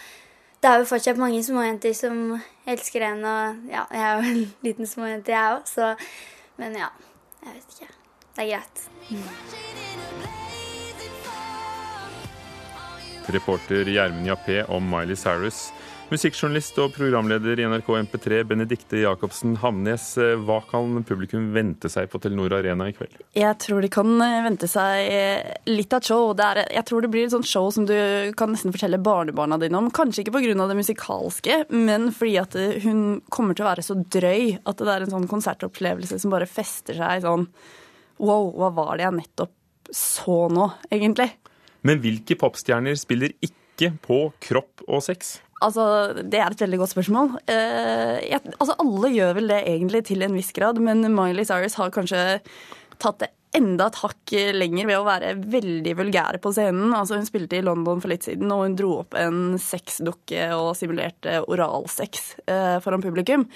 det 0.64 0.72
er 0.72 0.82
jo 0.82 0.90
fortsatt 0.90 1.20
mange 1.22 1.44
småjenter 1.46 1.94
som 1.98 2.40
elsker 2.68 3.06
henne, 3.06 3.28
og 3.28 3.70
ja, 3.72 3.84
jeg 3.92 4.08
er 4.08 4.16
jo 4.16 4.22
en 4.32 4.42
liten 4.66 4.90
småjente, 4.90 5.36
jeg 5.36 5.60
òg, 5.60 5.68
så 5.70 5.94
Men 6.58 6.74
ja. 6.74 6.88
Jeg 7.46 7.54
vet 7.54 7.76
ikke. 7.76 7.88
Det 8.36 8.44
er 8.44 8.50
greit. 8.50 8.78
Reporter 13.36 13.92
Gjermund 13.92 14.28
Jappé 14.28 14.64
om 14.72 14.84
Miley 14.90 15.16
Cyrus. 15.16 15.72
Musikkjournalist 16.08 16.78
og 16.80 16.94
programleder 16.96 17.60
i 17.60 17.66
NRK 17.68 17.88
MP3 18.06 18.38
Benedikte 18.48 19.02
Jacobsen 19.02 19.58
Hamnes, 19.60 20.06
hva 20.48 20.62
kan 20.70 21.02
publikum 21.04 21.50
vente 21.52 21.90
seg 21.92 22.06
på 22.08 22.22
Telenor 22.24 22.54
Arena 22.56 22.86
i 22.88 22.94
kveld? 22.96 23.18
Jeg 23.36 23.58
tror 23.60 23.84
de 23.84 23.90
kan 23.92 24.14
eh, 24.24 24.38
vente 24.46 24.70
seg 24.72 25.10
eh, 25.12 25.50
litt 25.68 25.92
av 25.92 26.00
et 26.00 26.08
show. 26.08 26.32
Er, 26.32 26.62
jeg 26.78 26.88
tror 26.88 27.04
det 27.04 27.10
blir 27.12 27.28
et 27.28 27.34
sånt 27.34 27.50
show 27.50 27.68
som 27.76 27.84
du 27.90 27.92
kan 28.40 28.54
nesten 28.54 28.72
fortelle 28.72 29.02
barnebarna 29.04 29.58
dine 29.60 29.82
om. 29.82 29.90
Kanskje 29.92 30.24
ikke 30.24 30.38
pga. 30.38 30.56
det 30.70 30.78
musikalske, 30.80 31.58
men 31.76 32.08
fordi 32.16 32.38
at 32.40 32.56
eh, 32.56 32.78
hun 32.86 33.20
kommer 33.28 33.58
til 33.58 33.66
å 33.66 33.68
være 33.74 33.84
så 33.84 33.98
drøy 34.00 34.62
at 34.64 34.80
det 34.80 34.94
er 34.94 35.04
en 35.04 35.12
sånn 35.12 35.28
konsertopplevelse 35.28 36.22
som 36.24 36.32
bare 36.32 36.48
fester 36.48 36.96
seg 36.96 37.26
sånn 37.28 37.50
Wow, 38.18 38.48
hva 38.56 38.72
var 38.74 38.96
det 38.96 39.04
jeg 39.04 39.14
nettopp 39.14 39.92
så 39.94 40.38
nå, 40.50 40.70
egentlig? 40.88 41.28
Men 41.86 42.00
hvilke 42.02 42.40
popstjerner 42.40 42.96
spiller 42.98 43.36
ikke 43.44 43.92
på 44.08 44.22
kropp 44.48 44.88
og 44.88 45.04
sex? 45.06 45.36
Altså, 45.66 46.14
Det 46.22 46.38
er 46.40 46.52
et 46.52 46.62
veldig 46.62 46.82
godt 46.84 46.94
spørsmål. 46.94 47.32
Eh, 47.50 48.30
jeg, 48.30 48.42
altså, 48.60 48.76
Alle 48.78 49.14
gjør 49.14 49.34
vel 49.40 49.48
det 49.54 49.64
egentlig 49.66 50.04
til 50.06 50.22
en 50.22 50.38
viss 50.38 50.52
grad, 50.54 50.80
men 50.80 51.02
Miley 51.14 51.48
Cyrus 51.48 51.78
har 51.80 51.94
kanskje 51.96 52.40
tatt 53.02 53.20
det 53.24 53.32
enda 53.58 53.88
et 53.88 53.98
hakk 54.04 54.34
lenger 54.54 54.90
ved 54.90 55.00
å 55.00 55.06
være 55.08 55.34
veldig 55.50 55.94
vulgære 55.98 56.42
på 56.44 56.52
scenen. 56.54 56.94
Altså, 56.94 57.18
hun 57.18 57.26
spilte 57.26 57.58
i 57.58 57.66
London 57.66 58.02
for 58.04 58.12
litt 58.12 58.28
siden, 58.28 58.52
og 58.54 58.66
hun 58.66 58.78
dro 58.78 58.92
opp 59.02 59.18
en 59.18 59.58
sexdukke 59.62 60.50
og 60.58 60.76
simulerte 60.78 61.40
oralsex 61.48 62.34
eh, 62.46 62.78
foran 62.84 63.06
publikum. 63.06 63.48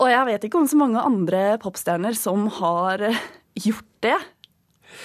Og 0.00 0.10
jeg 0.10 0.28
vet 0.30 0.46
ikke 0.46 0.62
om 0.62 0.70
så 0.70 0.78
mange 0.80 1.02
andre 1.02 1.42
popstjerner 1.62 2.16
som 2.18 2.48
har 2.60 3.04
gjort 3.66 3.90
det. 4.06 4.16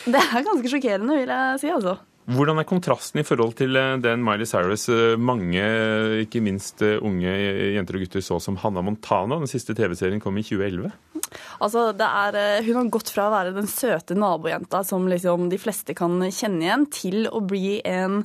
Det 0.09 0.21
er 0.21 0.45
ganske 0.45 0.71
sjokkerende, 0.71 1.19
vil 1.19 1.33
jeg 1.33 1.59
si, 1.61 1.73
altså. 1.73 1.97
Hvordan 2.29 2.61
er 2.61 2.67
kontrasten 2.69 3.23
i 3.23 3.25
forhold 3.25 3.55
til 3.57 3.77
eh, 3.79 3.95
den 4.03 4.21
Miley 4.25 4.45
Cyrus 4.49 4.85
eh, 4.93 5.15
mange, 5.17 5.63
ikke 6.25 6.43
minst 6.45 6.83
eh, 6.85 6.99
unge 7.01 7.31
jenter 7.73 7.97
og 7.97 8.03
gutter, 8.03 8.21
så 8.21 8.37
som 8.43 8.59
Hannah 8.61 8.85
Montana? 8.85 9.39
Den 9.41 9.49
siste 9.49 9.73
TV-serien 9.77 10.21
kom 10.21 10.37
i 10.37 10.45
2011. 10.45 10.91
Altså, 11.63 11.87
er, 11.93 12.37
Hun 12.67 12.77
har 12.77 12.93
gått 12.93 13.09
fra 13.15 13.27
å 13.29 13.33
være 13.33 13.55
den 13.57 13.69
søte 13.69 14.17
nabojenta 14.17 14.83
som 14.85 15.09
liksom 15.09 15.49
de 15.49 15.57
fleste 15.61 15.97
kan 15.97 16.21
kjenne 16.27 16.67
igjen, 16.67 16.85
til 16.93 17.25
å 17.33 17.41
bli 17.41 17.79
en 17.81 18.21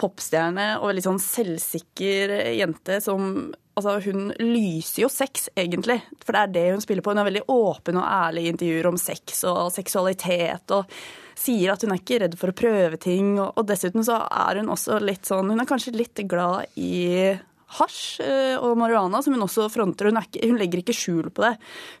popstjerne 0.00 0.74
og 0.78 0.90
veldig 0.90 1.06
sånn 1.08 1.24
selvsikker 1.24 2.36
jente 2.56 3.00
som 3.04 3.50
Altså, 3.80 4.10
hun 4.10 4.30
lyser 4.38 5.06
jo 5.06 5.10
sex, 5.12 5.48
egentlig. 5.58 6.00
For 6.24 6.36
det 6.36 6.44
er 6.44 6.54
det 6.54 6.68
hun 6.74 6.84
spiller 6.84 7.04
på. 7.04 7.14
Hun 7.14 7.22
er 7.22 7.30
veldig 7.30 7.46
åpen 7.50 7.98
og 8.00 8.06
ærlig 8.06 8.46
i 8.46 8.52
intervjuer 8.52 8.90
om 8.92 9.00
sex 9.00 9.42
og 9.48 9.72
seksualitet. 9.74 10.76
og 10.76 11.00
sier 11.40 11.72
at 11.72 11.84
hun 11.84 11.94
er 11.94 12.00
ikke 12.00 12.18
redd 12.20 12.34
for 12.36 12.52
å 12.52 12.56
prøve 12.56 12.98
ting. 13.00 13.36
Og, 13.40 13.54
og 13.56 13.68
dessuten 13.68 14.04
så 14.06 14.18
er 14.26 14.60
hun 14.60 14.72
også 14.72 15.00
litt 15.02 15.28
sånn 15.28 15.52
Hun 15.52 15.62
er 15.62 15.68
kanskje 15.68 15.96
litt 15.96 16.20
glad 16.28 16.68
i 16.80 17.38
hasj 17.78 18.20
eh, 18.24 18.56
og 18.58 18.74
marihuana, 18.80 19.20
som 19.22 19.34
hun 19.36 19.46
også 19.46 19.68
fronter. 19.72 20.10
Hun, 20.10 20.18
ikke, 20.20 20.42
hun, 20.42 20.58
legger 20.60 20.82
ikke 20.82 20.96
skjul 20.96 21.30
på 21.34 21.44
det. 21.44 21.54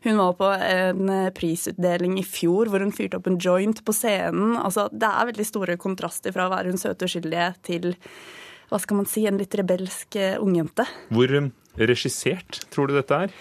Hun 0.06 0.18
var 0.18 0.34
på 0.38 0.50
en 0.50 1.14
eh, 1.14 1.30
prisutdeling 1.36 2.18
i 2.20 2.26
fjor 2.26 2.70
hvor 2.70 2.82
hun 2.82 2.94
fyrte 2.94 3.20
opp 3.20 3.30
en 3.30 3.38
joint 3.40 3.82
på 3.86 3.94
scenen. 3.96 4.56
Altså, 4.58 4.88
det 4.92 5.08
er 5.08 5.30
veldig 5.30 5.46
store 5.46 5.78
kontraster 5.80 6.34
fra 6.34 6.48
å 6.48 6.54
være 6.54 6.74
hun 6.74 6.82
søte 6.82 7.06
uskyldige 7.06 7.52
til 7.66 7.92
hva 8.70 8.78
skal 8.78 9.00
man 9.00 9.08
si, 9.10 9.24
en 9.26 9.38
litt 9.38 9.54
rebelsk 9.58 10.18
eh, 10.18 10.36
ungjente. 10.42 10.86
Hvor 11.10 11.38
regissert 11.78 12.64
tror 12.72 12.90
du 12.90 12.96
dette 12.98 13.26
er? 13.26 13.36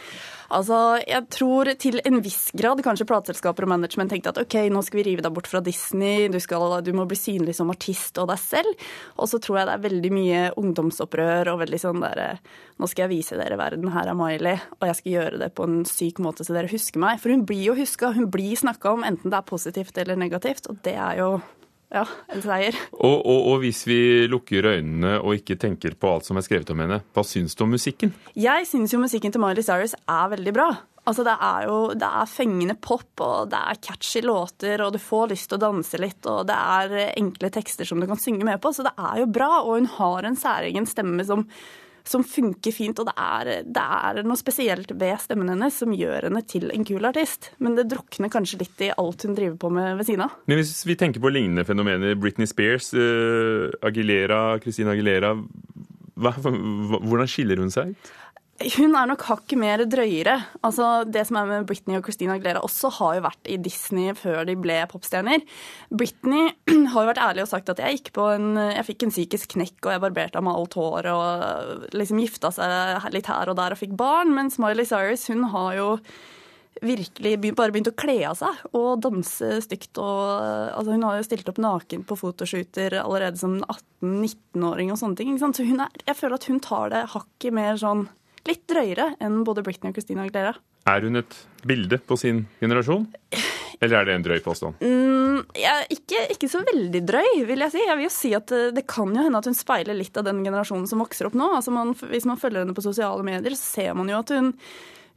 Altså, 0.50 0.98
jeg 1.06 1.28
tror 1.30 1.70
til 1.78 2.00
en 2.02 2.18
viss 2.26 2.50
grad 2.58 2.80
kanskje 2.82 3.06
plateselskaper 3.10 3.68
og 3.68 3.70
management 3.70 4.10
tenkte 4.10 4.32
at 4.32 4.40
OK, 4.42 4.56
nå 4.74 4.82
skal 4.86 5.00
vi 5.00 5.06
rive 5.12 5.22
deg 5.22 5.34
bort 5.36 5.50
fra 5.50 5.62
Disney, 5.62 6.26
du, 6.32 6.40
skal, 6.42 6.80
du 6.82 6.90
må 6.98 7.06
bli 7.10 7.18
synlig 7.20 7.54
som 7.58 7.70
artist 7.70 8.18
og 8.22 8.32
deg 8.32 8.42
selv. 8.42 8.88
Og 9.22 9.30
så 9.30 9.38
tror 9.44 9.60
jeg 9.60 9.70
det 9.70 9.76
er 9.76 9.84
veldig 9.86 10.12
mye 10.16 10.42
ungdomsopprør 10.58 11.54
og 11.54 11.62
veldig 11.66 11.82
sånn 11.82 12.02
derre 12.06 12.32
Nå 12.80 12.88
skal 12.88 13.06
jeg 13.06 13.12
vise 13.12 13.36
dere 13.36 13.58
verden, 13.60 13.90
her 13.92 14.08
er 14.08 14.16
Miley, 14.16 14.56
og 14.80 14.86
jeg 14.88 14.98
skal 15.02 15.14
gjøre 15.18 15.40
det 15.42 15.50
på 15.52 15.66
en 15.68 15.82
syk 15.86 16.22
måte 16.24 16.46
så 16.48 16.56
dere 16.56 16.72
husker 16.72 17.02
meg. 17.04 17.20
For 17.20 17.36
hun 17.36 17.44
blir 17.44 17.66
jo 17.68 17.76
huska, 17.76 18.14
hun 18.16 18.30
blir 18.32 18.56
snakka 18.56 18.96
om, 18.96 19.04
enten 19.04 19.34
det 19.34 19.36
er 19.36 19.50
positivt 19.50 20.00
eller 20.00 20.16
negativt, 20.16 20.70
og 20.72 20.80
det 20.88 20.96
er 20.96 21.20
jo 21.20 21.34
ja, 21.94 22.04
en 22.30 22.44
seier. 22.44 22.76
Og, 22.94 23.18
og, 23.18 23.40
og, 23.40 23.56
hvis 23.64 23.82
vi 23.90 24.00
lukker 24.30 24.68
øynene 24.76 25.18
og 25.20 25.40
ikke 25.40 25.58
tenker 25.60 25.98
på 25.98 26.14
alt 26.14 26.28
som 26.28 26.38
er 26.38 26.46
skrevet 26.46 26.70
om 26.74 26.84
henne, 26.84 27.02
hva 27.16 27.26
syns 27.26 27.58
du 27.58 27.66
om 27.66 27.74
musikken? 27.74 28.14
Jeg 28.38 28.70
syns 28.70 28.94
jo 28.94 29.02
musikken 29.02 29.34
til 29.34 29.42
Miley 29.42 29.66
Cyrus 29.66 29.98
er 30.06 30.32
veldig 30.36 30.56
bra. 30.56 30.70
Altså, 31.10 31.24
det 31.26 31.34
er 31.42 31.66
jo 31.66 31.78
det 31.98 32.06
er 32.06 32.30
fengende 32.30 32.76
pop, 32.78 33.10
og 33.26 33.50
det 33.50 33.60
er 33.72 33.82
catchy 33.82 34.22
låter, 34.22 34.84
og 34.86 34.94
du 34.94 35.00
får 35.02 35.32
lyst 35.32 35.50
til 35.50 35.58
å 35.58 35.64
danse 35.64 36.02
litt, 36.02 36.22
og 36.30 36.46
det 36.50 36.58
er 36.58 37.14
enkle 37.18 37.50
tekster 37.56 37.88
som 37.90 38.02
du 38.02 38.06
kan 38.10 38.20
synge 38.22 38.46
med 38.46 38.62
på, 38.62 38.74
så 38.76 38.86
det 38.86 38.94
er 38.94 39.24
jo 39.24 39.30
bra. 39.40 39.52
Og 39.64 39.80
hun 39.80 39.90
har 39.98 40.28
en 40.28 40.38
særegen 40.38 40.90
stemme 40.90 41.26
som 41.26 41.48
som 42.10 42.26
funker 42.26 42.74
fint. 42.76 43.00
Og 43.00 43.10
det 43.10 43.16
er, 43.16 43.52
det 43.70 43.86
er, 44.00 44.22
noe 44.26 44.40
spesielt 44.40 44.94
ved 45.00 45.22
stemmen 45.24 45.52
hennes 45.54 45.80
som 45.82 45.94
gjør 45.96 46.30
henne 46.30 46.44
til 46.50 46.70
en 46.74 46.86
kul 46.88 47.06
artist. 47.10 47.52
Men 47.64 47.78
det 47.78 47.90
drukner 47.92 48.32
kanskje 48.34 48.62
litt 48.64 48.86
i 48.86 48.92
alt 48.96 49.26
hun 49.28 49.38
driver 49.38 49.60
på 49.62 49.74
med 49.74 50.00
ved 50.00 50.10
siden 50.10 50.26
av. 50.26 50.38
Men 50.50 50.62
hvis 50.62 50.74
vi 50.90 50.98
tenker 51.00 51.24
på 51.24 51.34
lignende 51.34 51.68
fenomener, 51.68 52.18
Britney 52.20 52.50
Spears, 52.50 52.92
uh, 52.98 53.70
Aguilera, 53.86 54.60
Christina 54.64 54.96
Aguilera, 54.96 55.36
hva, 56.20 56.34
hvordan 56.44 57.30
skiller 57.32 57.62
hun 57.62 57.72
seg 57.74 57.94
ut? 57.94 58.16
Hun 58.60 58.92
er 58.92 59.08
nok 59.08 59.22
hakket 59.24 59.60
mer 59.60 59.82
drøyere. 59.88 60.34
Altså, 60.68 61.06
det 61.08 61.22
som 61.30 61.38
er 61.40 61.48
med 61.48 61.68
Britney 61.70 61.96
og 61.96 62.04
Christina 62.04 62.34
Aguilera 62.36 62.60
også, 62.66 62.90
har 62.98 63.14
jo 63.16 63.22
vært 63.24 63.48
i 63.48 63.56
Disney 63.64 64.12
før 64.20 64.42
de 64.50 64.58
ble 64.60 64.82
popstjerner. 64.92 65.46
Britney 65.96 66.50
har 66.92 67.06
jo 67.06 67.08
vært 67.08 67.22
ærlig 67.24 67.46
og 67.46 67.52
sagt 67.54 67.72
at 67.72 67.80
jeg 67.80 68.00
gikk 68.00 68.12
på 68.18 68.26
en, 68.34 68.50
jeg 68.60 68.84
fikk 68.90 69.06
en 69.06 69.16
psykisk 69.16 69.54
knekk 69.56 69.80
og 69.86 69.94
jeg 69.96 70.04
barberte 70.04 70.42
av 70.42 70.44
meg 70.48 70.60
alt 70.60 70.76
håret 70.76 71.08
og 71.14 71.88
liksom 71.96 72.20
gifta 72.20 72.52
seg 72.58 73.08
litt 73.16 73.32
her 73.32 73.54
og 73.54 73.58
der 73.62 73.78
og 73.78 73.80
fikk 73.80 73.96
barn. 74.00 74.36
Mens 74.36 74.60
Miley 74.60 74.88
Cyrus 74.92 75.30
hun 75.32 75.48
har 75.56 75.80
jo 75.80 75.88
virkelig 76.84 77.56
bare 77.56 77.72
begynt 77.72 77.90
å 77.92 77.96
kle 78.00 78.20
av 78.28 78.38
seg 78.40 78.76
og 78.76 79.00
danse 79.08 79.56
stygt. 79.64 79.96
Og, 79.96 80.20
altså 80.76 81.00
hun 81.00 81.08
har 81.08 81.16
jo 81.16 81.32
stilt 81.32 81.48
opp 81.52 81.64
naken 81.64 82.04
på 82.04 82.20
fotoshooter 82.20 83.00
allerede 83.06 83.40
som 83.40 83.62
18-19-åring 83.64 84.92
og 84.92 85.00
sånne 85.00 85.24
ting. 85.24 85.36
Så 85.40 85.52
er, 85.64 86.00
jeg 86.04 86.20
føler 86.20 86.36
at 86.36 86.52
hun 86.52 86.64
tar 86.64 86.92
det 86.92 87.08
hakket 87.16 87.56
mer 87.56 87.80
sånn 87.80 88.10
litt 88.50 88.66
drøyere 88.70 89.14
enn 89.24 89.44
både 89.48 89.64
Britney 89.66 89.94
og 89.94 90.00
Christina 90.00 90.26
Aguilera. 90.26 90.58
Er 90.90 91.06
hun 91.06 91.20
et 91.20 91.38
bilde 91.68 92.00
på 92.02 92.18
sin 92.20 92.46
generasjon? 92.62 93.08
Eller 93.80 94.02
er 94.02 94.08
det 94.08 94.16
en 94.18 94.26
drøy 94.26 94.40
påstand? 94.44 94.82
Mm, 94.84 95.40
ja, 95.56 95.78
ikke, 95.94 96.26
ikke, 96.34 96.50
så 96.52 96.60
veldig 96.68 97.02
drøy, 97.08 97.30
vil 97.48 97.64
jeg 97.64 97.74
si. 97.76 97.84
Jeg 97.86 97.96
vil 97.96 98.08
jo 98.10 98.12
si 98.12 98.32
at 98.36 98.52
eh, 98.56 98.72
Det 98.76 98.84
kan 98.92 99.14
jo 99.16 99.24
hende 99.24 99.40
at 99.40 99.48
hun 99.48 99.56
speiler 99.56 99.96
litt 99.96 100.18
av 100.20 100.28
den 100.28 100.42
generasjonen 100.44 100.88
som 100.90 101.00
vokser 101.04 101.30
opp 101.30 101.38
nå. 101.40 101.48
Altså 101.56 101.72
man, 101.72 101.94
hvis 102.12 102.28
man 102.28 102.40
følger 102.42 102.66
henne 102.66 102.76
på 102.76 102.84
sosiale 102.84 103.24
medier, 103.24 103.56
så 103.56 103.80
ser 103.80 103.96
man 103.96 104.12
jo 104.12 104.20
at 104.20 104.34
hun 104.36 104.52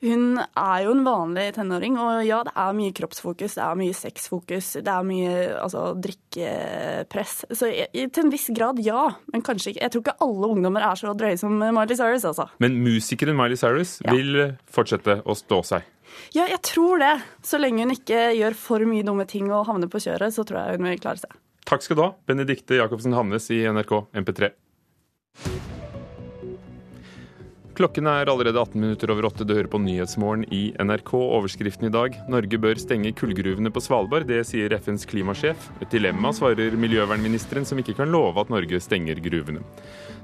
Hun 0.03 0.41
er 0.41 0.79
jo 0.83 0.97
en 0.97 1.05
vanlig 1.07 1.45
tenåring, 1.55 1.95
og 2.03 2.25
ja, 2.27 2.41
det 2.43 2.53
er 2.59 2.75
mye 2.75 2.95
kroppsfokus, 2.97 3.55
det 3.55 3.63
er 3.63 3.77
mye 3.79 3.95
sexfokus, 3.95 4.73
det 4.83 4.91
er 4.91 5.07
mye 5.07 5.35
altså, 5.63 5.85
drikkepress. 6.03 7.35
Så 7.55 7.71
jeg, 7.71 8.11
til 8.11 8.25
en 8.25 8.33
viss 8.33 8.49
grad, 8.57 8.83
ja. 8.83 9.05
Men 9.31 9.45
kanskje 9.47 9.73
ikke. 9.73 9.85
Jeg 9.85 9.95
tror 9.95 10.03
ikke 10.03 10.17
alle 10.27 10.51
ungdommer 10.57 10.89
er 10.89 10.99
så 10.99 11.15
drøye 11.15 11.39
som 11.39 11.55
Miley 11.55 11.99
Cyrus, 11.99 12.27
altså. 12.33 12.49
Men 12.63 12.81
musikeren 12.83 13.39
Miley 13.39 13.61
Cyrus 13.61 14.01
ja. 14.03 14.17
vil 14.17 14.41
fortsette 14.67 15.21
å 15.23 15.39
stå 15.39 15.63
seg? 15.71 15.87
Ja, 16.35 16.49
jeg 16.51 16.59
tror 16.67 16.99
det. 16.99 17.15
Så 17.47 17.63
lenge 17.63 17.87
hun 17.87 17.95
ikke 17.95 18.33
gjør 18.37 18.59
for 18.59 18.89
mye 18.89 19.07
dumme 19.07 19.29
ting 19.31 19.53
og 19.53 19.69
havner 19.71 19.91
på 19.93 20.03
kjøret, 20.03 20.35
så 20.35 20.43
tror 20.49 20.65
jeg 20.65 20.81
hun 20.81 20.91
vil 20.91 21.03
klare 21.03 21.23
seg. 21.23 21.39
Takk 21.69 21.87
skal 21.87 21.99
du 21.99 22.03
ha, 22.09 22.11
Benedikte 22.27 22.81
Jacobsen 22.81 23.15
Hannes 23.15 23.47
i 23.55 23.63
NRK 23.71 23.95
MP3. 24.19 24.51
Klokken 27.73 28.05
er 28.05 28.29
allerede 28.29 28.61
18 28.61 28.77
minutter 28.77 29.11
over 29.15 29.25
åtte. 29.31 29.47
Du 29.49 29.55
hører 29.55 29.71
på 29.73 29.79
Nyhetsmorgen 29.81 30.43
i 30.53 30.75
NRK. 30.77 31.15
Overskriften 31.17 31.89
i 31.89 31.93
dag 31.95 32.19
Norge 32.29 32.59
bør 32.61 32.77
stenge 32.77 33.15
kullgruvene 33.17 33.73
på 33.73 33.81
Svalbard. 33.81 34.27
Det 34.29 34.43
sier 34.45 34.75
FNs 34.77 35.07
klimasjef. 35.09 35.71
Et 35.81 35.95
dilemma, 35.95 36.35
svarer 36.37 36.77
miljøvernministeren, 36.77 37.65
som 37.65 37.81
ikke 37.81 37.97
kan 38.03 38.13
love 38.13 38.45
at 38.45 38.53
Norge 38.53 38.81
stenger 38.85 39.23
gruvene. 39.25 39.65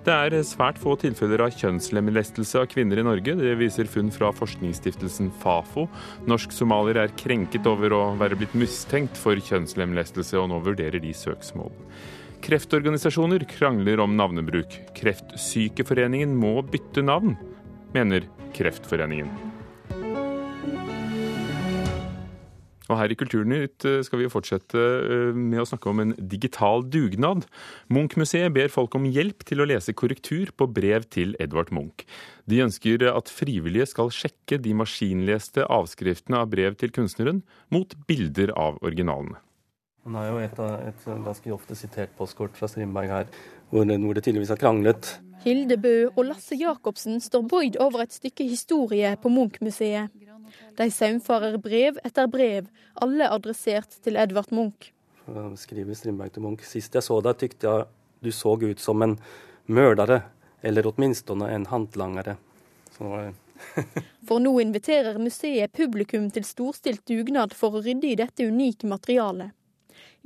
Det 0.05 0.12
er 0.12 0.37
svært 0.45 0.76
få 0.81 0.93
tilfeller 1.00 1.47
av 1.47 1.57
kjønnslemlestelse 1.57 2.61
av 2.61 2.69
kvinner 2.69 3.00
i 3.00 3.07
Norge. 3.09 3.38
Det 3.40 3.57
viser 3.61 3.88
funn 3.88 4.12
fra 4.12 4.28
forskningsstiftelsen 4.37 5.33
Fafo. 5.40 5.88
Norsk-somalier 6.28 7.00
er 7.00 7.17
krenket 7.17 7.67
over 7.69 7.97
å 7.97 8.05
være 8.21 8.37
blitt 8.37 8.61
mistenkt 8.61 9.17
for 9.17 9.40
kjønnslemlestelse, 9.40 10.37
og 10.37 10.52
nå 10.52 10.61
vurderer 10.69 11.00
de 11.00 11.17
søksmål. 11.17 11.73
Kreftorganisasjoner 12.45 13.45
krangler 13.50 14.00
om 14.00 14.16
navnebruk. 14.16 14.78
Kreftsykeforeningen 14.97 16.37
må 16.38 16.59
bytte 16.66 17.04
navn, 17.04 17.37
mener 17.95 18.26
Kreftforeningen. 18.57 19.30
Og 22.88 22.97
her 22.97 23.12
i 23.12 23.16
Kulturnytt 23.21 23.85
eh, 23.88 24.00
skal 24.07 24.23
vi 24.23 24.30
fortsette 24.33 24.80
eh, 24.80 25.33
med 25.37 25.61
å 25.61 25.66
snakke 25.68 25.90
om 25.90 26.00
en 26.02 26.14
digital 26.16 26.87
dugnad. 26.88 27.45
Munch-museet 27.92 28.54
ber 28.54 28.73
folk 28.73 28.97
om 28.97 29.09
hjelp 29.09 29.45
til 29.49 29.61
å 29.61 29.68
lese 29.68 29.92
korrektur 29.97 30.54
på 30.57 30.71
brev 30.73 31.04
til 31.12 31.35
Edvard 31.42 31.73
Munch. 31.75 32.07
De 32.49 32.62
ønsker 32.64 33.04
at 33.11 33.33
frivillige 33.33 33.90
skal 33.92 34.12
sjekke 34.14 34.61
de 34.64 34.73
maskinleste 34.78 35.68
avskriftene 35.68 36.40
av 36.40 36.49
brev 36.54 36.80
til 36.80 36.95
kunstneren 36.95 37.45
mot 37.75 37.92
bilder 38.09 38.54
av 38.57 38.80
originalene. 38.80 39.42
Han 40.07 40.14
har 40.14 40.28
jo 40.28 40.37
et, 40.40 40.61
et 40.88 41.09
ganske 41.25 41.52
ofte 41.52 41.76
sitert 41.76 42.14
postkort 42.17 42.57
fra 42.57 42.69
Strindberg 42.71 43.11
her, 43.12 43.33
hvor 43.71 43.85
hvor 43.85 44.14
det 44.14 44.25
tydeligvis 44.25 44.55
har 44.55 44.61
kranglet. 44.61 45.19
Hilde 45.45 45.76
Bø 45.78 46.09
og 46.17 46.25
Lasse 46.25 46.57
Jacobsen 46.59 47.21
står 47.21 47.45
bøyd 47.50 47.76
over 47.81 48.02
et 48.02 48.12
stykke 48.12 48.47
historie 48.49 49.17
på 49.23 49.31
Munch-museet. 49.31 50.11
De 50.78 50.90
saumfarer 50.90 51.59
brev 51.62 51.99
etter 52.05 52.26
brev, 52.26 52.67
alle 53.02 53.28
adressert 53.31 53.99
til 54.02 54.17
Edvard 54.17 54.50
Munch. 54.52 54.93
Skriver 55.61 55.95
Strindberg 55.95 56.33
til 56.33 56.43
Munch. 56.43 56.64
Sist 56.67 56.95
jeg 56.95 57.05
så 57.05 57.21
deg, 57.23 57.37
tykte 57.38 57.69
jeg 57.69 57.87
du 58.25 58.33
så 58.35 58.57
ut 58.59 58.81
som 58.81 59.02
en 59.02 59.19
mørdere, 59.67 60.23
eller 60.62 60.88
åtminstone 60.88 61.50
en 61.55 61.67
hantlangere. 61.67 62.37
for 64.28 64.43
nå 64.43 64.55
inviterer 64.62 65.19
museet 65.23 65.73
publikum 65.73 66.31
til 66.35 66.47
storstilt 66.47 67.05
dugnad 67.07 67.55
for 67.55 67.78
å 67.78 67.83
rydde 67.85 68.11
i 68.11 68.19
dette 68.19 68.47
unike 68.47 68.90
materialet. 68.90 69.55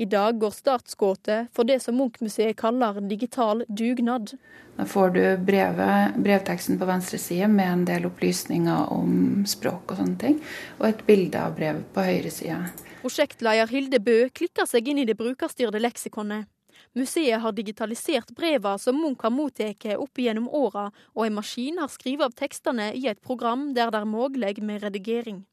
I 0.02 0.04
dag 0.04 0.38
går 0.38 0.50
startskuddet 0.50 1.52
for 1.54 1.68
det 1.68 1.76
som 1.84 1.94
Munch-museet 1.94 2.56
kaller 2.58 2.96
digital 3.06 3.60
dugnad. 3.68 4.32
Da 4.74 4.86
får 4.88 5.12
du 5.14 5.20
brevet, 5.46 6.16
brevteksten 6.18 6.78
på 6.80 6.88
venstre 6.88 7.20
side 7.22 7.46
med 7.52 7.68
en 7.70 7.84
del 7.86 8.08
opplysninger 8.08 8.90
om 8.90 9.44
språk 9.46 9.92
og 9.92 10.00
sånne 10.00 10.18
ting, 10.18 10.40
og 10.80 10.88
et 10.88 11.04
bilde 11.06 11.38
av 11.38 11.54
brevet 11.54 11.84
på 11.94 12.06
høyre 12.08 12.32
side. 12.34 12.58
Prosjektleder 13.04 13.70
Hilde 13.70 14.02
Bø 14.02 14.16
klikker 14.34 14.66
seg 14.66 14.90
inn 14.90 15.04
i 15.04 15.06
det 15.06 15.14
brukerstyrte 15.20 15.78
leksikonet. 15.84 16.50
Museet 16.98 17.38
har 17.44 17.54
digitalisert 17.54 18.34
brevene 18.34 18.82
som 18.82 18.98
Munch 18.98 19.22
har 19.22 19.30
mottatt 19.30 19.86
opp 19.94 20.18
gjennom 20.18 20.50
åra, 20.50 20.88
og 21.14 21.28
en 21.28 21.38
maskin 21.38 21.78
har 21.78 21.94
skrevet 21.94 22.26
av 22.26 22.34
tekstene 22.42 22.90
i 22.98 23.06
et 23.12 23.22
program 23.22 23.70
der 23.76 23.94
det 23.94 24.02
er 24.02 24.14
mulig 24.18 24.56
med 24.66 24.82
redigering. 24.82 25.44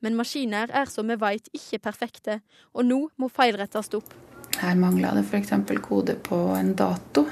Men 0.00 0.18
maskiner 0.18 0.72
er 0.72 0.90
som 0.90 1.08
vi 1.08 1.16
vet 1.20 1.48
ikke 1.56 1.82
perfekte, 1.90 2.40
og 2.74 2.86
nå 2.88 3.00
må 3.16 3.30
feil 3.32 3.58
rettes 3.60 3.92
opp. 3.96 4.12
Her 4.60 4.76
mangler 4.76 5.16
det 5.16 5.24
f.eks. 5.24 5.54
kode 5.82 6.18
på 6.22 6.38
en 6.56 6.74
dato. 6.76 7.26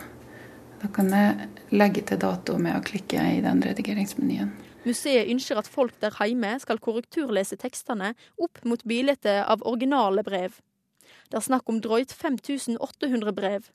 Da 0.80 0.88
kan 0.94 1.10
jeg 1.12 1.50
legge 1.76 2.02
til 2.08 2.20
dato 2.20 2.56
med 2.58 2.78
å 2.78 2.84
klikke 2.84 3.20
i 3.36 3.42
den 3.44 3.60
redigeringsmenyen. 3.64 4.52
Museet 4.86 5.28
ønsker 5.28 5.58
at 5.60 5.68
folk 5.68 5.98
der 6.00 6.14
hjemme 6.16 6.54
skal 6.62 6.80
korrekturlese 6.80 7.58
tekstene 7.60 8.14
opp 8.40 8.62
mot 8.64 8.80
bildet 8.88 9.28
av 9.28 9.60
originale 9.68 10.24
brev. 10.24 10.56
Det 11.28 11.36
er 11.36 11.44
snakk 11.44 11.68
om 11.68 11.82
drøyt 11.84 12.14
5800 12.16 13.34
brev. 13.36 13.68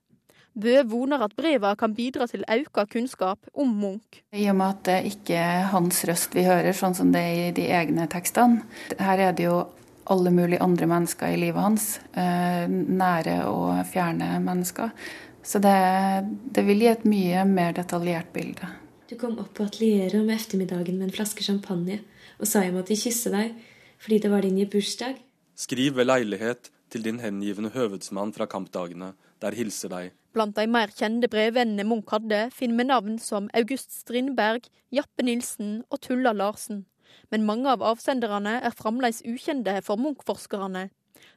Bø 0.55 0.75
voner 0.87 1.19
at 1.19 1.33
breva 1.35 1.73
kan 1.75 1.91
bidra 1.95 2.29
til 2.31 2.45
auka 2.47 2.85
kunnskap 2.87 3.49
om 3.53 3.73
Munch. 3.75 4.21
I 4.31 4.47
og 4.53 4.55
med 4.55 4.69
at 4.69 4.83
det 4.87 4.99
ikke 5.09 5.35
er 5.35 5.65
hans 5.73 5.99
røst 6.07 6.35
vi 6.37 6.45
hører, 6.47 6.71
sånn 6.71 6.95
som 6.95 7.11
det 7.11 7.23
er 7.27 7.41
i 7.49 7.55
de 7.57 7.65
egne 7.75 8.07
tekstene. 8.11 8.63
Her 8.95 9.27
er 9.27 9.35
det 9.35 9.49
jo 9.49 9.65
alle 10.07 10.31
mulige 10.31 10.61
andre 10.63 10.87
mennesker 10.87 11.33
i 11.33 11.41
livet 11.41 11.59
hans. 11.59 11.87
Eh, 12.15 12.71
nære 12.71 13.41
og 13.49 13.83
fjerne 13.91 14.37
mennesker. 14.45 14.93
Så 15.43 15.59
det, 15.59 15.75
det 16.55 16.63
vil 16.65 16.85
gi 16.85 16.89
et 16.93 17.03
mye 17.09 17.43
mer 17.49 17.75
detaljert 17.75 18.31
bilde. 18.33 18.71
Du 19.09 19.17
kom 19.19 19.35
opp 19.41 19.51
på 19.57 19.67
atelieret 19.67 20.15
om 20.17 20.31
ettermiddagen 20.33 20.97
med 20.97 21.09
en 21.09 21.17
flaske 21.17 21.43
champagne 21.45 21.99
og 22.39 22.47
sa 22.49 22.63
jeg 22.63 22.73
måtte 22.73 22.97
kysse 22.97 23.29
deg 23.33 23.53
fordi 24.01 24.23
det 24.23 24.31
var 24.31 24.45
din 24.45 24.57
bursdag. 24.71 25.19
Skriv 25.55 25.99
ved 25.99 26.07
leilighet 26.07 26.71
til 26.91 27.05
din 27.05 27.19
hengivne 27.19 27.71
høvedsmann 27.75 28.33
fra 28.35 28.47
kampdagene. 28.49 29.13
Der 29.43 29.55
hilser 29.57 29.91
de. 29.91 30.09
Blant 30.35 30.57
de 30.57 30.65
mer 30.67 30.91
kjente 30.91 31.29
brevvennene 31.31 31.85
Munch 31.87 32.11
hadde, 32.11 32.49
finner 32.51 32.83
vi 32.83 32.87
navn 32.89 33.19
som 33.23 33.47
August 33.55 33.93
Strindberg, 34.01 34.67
Jappe 34.91 35.23
Nilsen 35.23 35.81
og 35.89 36.01
Tulla 36.03 36.33
Larsen. 36.35 36.83
Men 37.31 37.45
mange 37.47 37.71
av 37.71 37.83
avsenderne 37.83 38.59
er 38.59 38.75
fremdeles 38.75 39.21
ukjente 39.23 39.77
for 39.85 39.99
Munch-forskerne. 40.01 40.89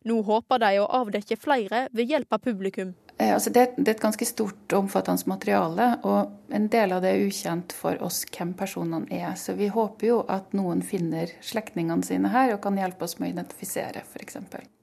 Nå 0.09 0.23
håper 0.27 0.63
de 0.63 0.73
å 0.83 0.89
avdekke 1.01 1.39
flere 1.39 1.87
ved 1.95 2.11
hjelp 2.11 2.35
av 2.35 2.43
publikum. 2.43 2.95
Eh, 3.19 3.33
altså 3.35 3.51
det, 3.55 3.65
det, 3.77 3.87
er 3.87 3.97
et 3.97 4.03
ganske 4.03 4.27
stort 4.29 4.73
og 4.73 4.85
omfattende 4.85 5.31
materiale, 5.31 5.89
og 6.07 6.55
en 6.55 6.69
del 6.71 6.95
av 6.95 7.03
det 7.03 7.15
er 7.15 7.25
ukjent 7.27 7.75
for 7.75 7.99
oss 8.07 8.23
hvem 8.31 8.55
personene 8.59 9.11
er. 9.15 9.35
Så 9.39 9.57
vi 9.59 9.71
håper 9.75 10.11
jo 10.11 10.21
at 10.31 10.55
noen 10.59 10.85
finner 10.87 11.33
slektningene 11.43 12.07
sine 12.07 12.31
her 12.35 12.55
og 12.55 12.63
kan 12.67 12.79
hjelpe 12.79 13.09
oss 13.09 13.19
med 13.19 13.31
å 13.31 13.37
identifisere, 13.37 14.05
f.eks. 14.07 14.39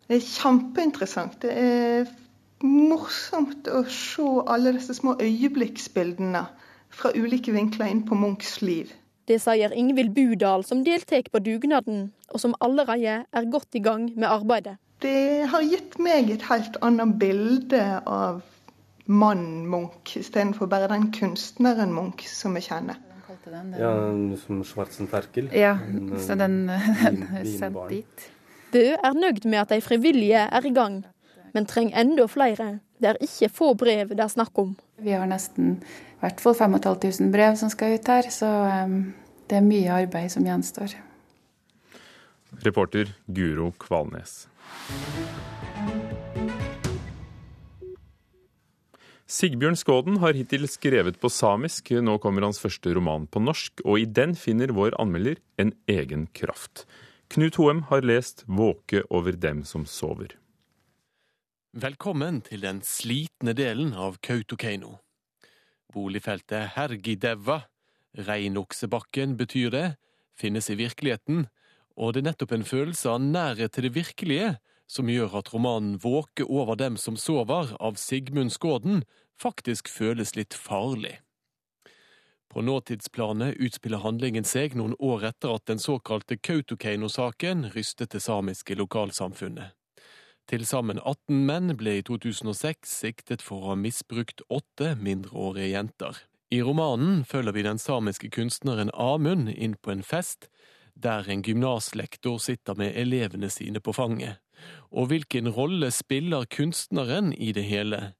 Det 0.06 0.19
er 0.19 0.28
kjempeinteressant. 0.28 1.39
Det 1.45 1.56
er 1.56 2.12
morsomt 2.63 3.68
å 3.68 3.84
se 3.91 4.26
alle 4.48 4.76
disse 4.78 4.96
små 4.96 5.15
øyeblikksbildene 5.22 6.46
fra 6.96 7.12
ulike 7.15 7.52
vinkler 7.56 7.91
inn 7.91 8.06
på 8.08 8.15
Munchs 8.15 8.62
liv. 8.62 8.94
Det 9.26 9.39
sier 9.41 9.74
Ingvild 9.74 10.13
Budal, 10.13 10.63
som 10.63 10.84
deltar 10.86 11.26
på 11.34 11.41
dugnaden, 11.41 12.12
og 12.30 12.39
som 12.39 12.54
allerede 12.62 13.24
er 13.26 13.52
godt 13.52 13.76
i 13.76 13.82
gang 13.82 14.12
med 14.15 14.30
arbeidet. 14.30 14.78
Det 15.02 15.48
har 15.52 15.65
gitt 15.65 15.98
meg 16.00 16.30
et 16.32 16.46
helt 16.48 16.78
annet 16.86 17.18
bilde 17.20 17.82
av 18.06 18.44
mannen 19.06 19.65
Munch, 19.70 20.15
istedenfor 20.18 20.70
bare 20.70 20.89
den 20.94 21.10
kunstneren 21.13 21.94
Munch 21.94 22.28
som 22.30 22.56
vi 22.56 22.63
kjenner. 22.65 23.02
Ja, 23.78 23.91
som 24.41 24.63
Schwarzenferkel. 24.65 25.52
Ja, 25.54 25.76
så 26.18 26.38
den, 26.38 26.65
den 27.04 27.20
er 27.30 27.46
sendt 27.46 27.84
dit. 27.89 28.30
Bø 28.74 28.86
er 28.96 29.13
nøyd 29.18 29.46
med 29.46 29.62
at 29.62 29.74
de 29.74 29.82
frivillige 29.82 30.48
er 30.48 30.65
i 30.65 30.74
gang, 30.74 31.04
men 31.56 31.68
trenger 31.70 32.02
enda 32.04 32.28
flere. 32.28 32.80
Det 33.00 33.13
er 33.13 33.22
ikke 33.24 33.52
få 33.52 33.74
brev 33.80 34.12
det 34.13 34.24
er 34.24 34.32
snakk 34.32 34.58
om. 34.60 34.76
Vi 35.00 35.15
har 35.15 35.28
nesten 35.30 35.78
i 35.80 36.20
hvert 36.24 36.41
fall 36.44 36.56
5500 36.58 37.32
brev 37.34 37.58
som 37.60 37.72
skal 37.72 37.96
ut 37.96 38.12
her, 38.12 38.30
så 38.32 38.52
um, 38.86 39.00
det 39.50 39.60
er 39.60 39.65
mye 39.65 40.00
arbeid 40.04 40.32
som 40.34 40.46
gjenstår. 40.48 40.96
Reporter 42.63 43.12
Guro 43.28 43.72
Kvalnes. 43.80 44.46
Sigbjørn 49.26 49.76
Skåden 49.76 50.20
har 50.22 50.38
hittil 50.38 50.68
skrevet 50.70 51.18
på 51.20 51.32
samisk. 51.34 51.89
Nå 51.98 52.20
kommer 52.24 52.46
hans 52.46 52.62
første 52.62 52.94
roman 52.96 53.26
på 53.28 53.41
norsk, 53.41 53.82
og 53.84 54.00
i 54.00 54.06
den 54.06 54.38
finner 54.38 54.72
vår 54.76 54.96
anmelder 55.02 55.41
en 55.60 55.74
egen 55.89 56.28
kraft. 56.38 56.86
Knut 57.34 57.58
Hoem 57.58 57.88
har 57.89 58.06
lest 58.06 58.46
'Våke 58.46 59.02
over 59.10 59.34
dem 59.34 59.63
som 59.65 59.86
sover'. 59.86 60.38
Velkommen 61.75 62.38
til 62.39 62.61
den 62.63 62.77
slitne 62.88 63.51
delen 63.51 63.89
av 63.99 64.15
Kautokeino. 64.23 64.93
Boligfeltet 65.91 66.69
Hergidevva, 66.71 67.65
Reinoksebakken 68.15 69.33
betyr 69.35 69.73
det, 69.73 69.89
finnes 70.39 70.71
i 70.71 70.77
virkeligheten, 70.79 71.49
og 71.99 72.15
det 72.15 72.23
er 72.23 72.27
nettopp 72.29 72.55
en 72.55 72.63
følelse 72.63 73.11
av 73.11 73.19
nærhet 73.27 73.75
til 73.75 73.89
det 73.89 73.93
virkelige 73.99 74.53
som 74.88 75.11
gjør 75.11 75.35
at 75.41 75.51
romanen 75.51 75.99
Våke 75.99 76.47
over 76.47 76.79
dem 76.79 76.95
som 76.95 77.19
sover 77.19 77.75
av 77.75 77.99
Sigmund 77.99 78.55
Skåden 78.55 79.03
faktisk 79.35 79.91
føles 79.91 80.38
litt 80.39 80.55
farlig. 80.55 81.17
På 82.47 82.63
nåtidsplanet 82.63 83.59
utspiller 83.59 84.07
handlingen 84.07 84.47
seg 84.47 84.79
noen 84.79 84.95
år 84.95 85.27
etter 85.33 85.59
at 85.59 85.67
den 85.67 85.83
såkalte 85.83 86.39
Kautokeino-saken 86.39 87.73
rystet 87.75 88.15
det 88.15 88.23
samiske 88.23 88.79
lokalsamfunnet. 88.79 89.75
Til 90.45 90.62
sammen 90.69 90.99
18 91.01 91.39
menn 91.47 91.73
ble 91.77 91.95
i 91.99 92.03
2006 92.05 92.91
siktet 93.01 93.41
for 93.41 93.63
å 93.63 93.71
ha 93.71 93.77
misbrukt 93.81 94.43
åtte 94.53 94.91
mindreårige 95.01 95.71
jenter. 95.71 96.19
I 96.53 96.62
romanen 96.62 97.23
følger 97.25 97.55
vi 97.55 97.63
den 97.65 97.81
samiske 97.81 98.29
kunstneren 98.29 98.91
Amund 98.93 99.49
inn 99.49 99.73
på 99.81 99.95
en 99.95 100.03
fest, 100.05 100.51
der 100.93 101.25
en 101.27 101.41
gymnaslektor 101.41 102.38
sitter 102.39 102.77
med 102.77 102.93
elevene 102.93 103.49
sine 103.49 103.81
på 103.81 103.95
fanget. 103.97 104.38
Og 104.93 105.10
hvilken 105.10 105.49
rolle 105.49 105.89
spiller 105.91 106.45
kunstneren 106.45 107.34
i 107.34 107.49
det 107.51 107.65
hele? 107.65 108.13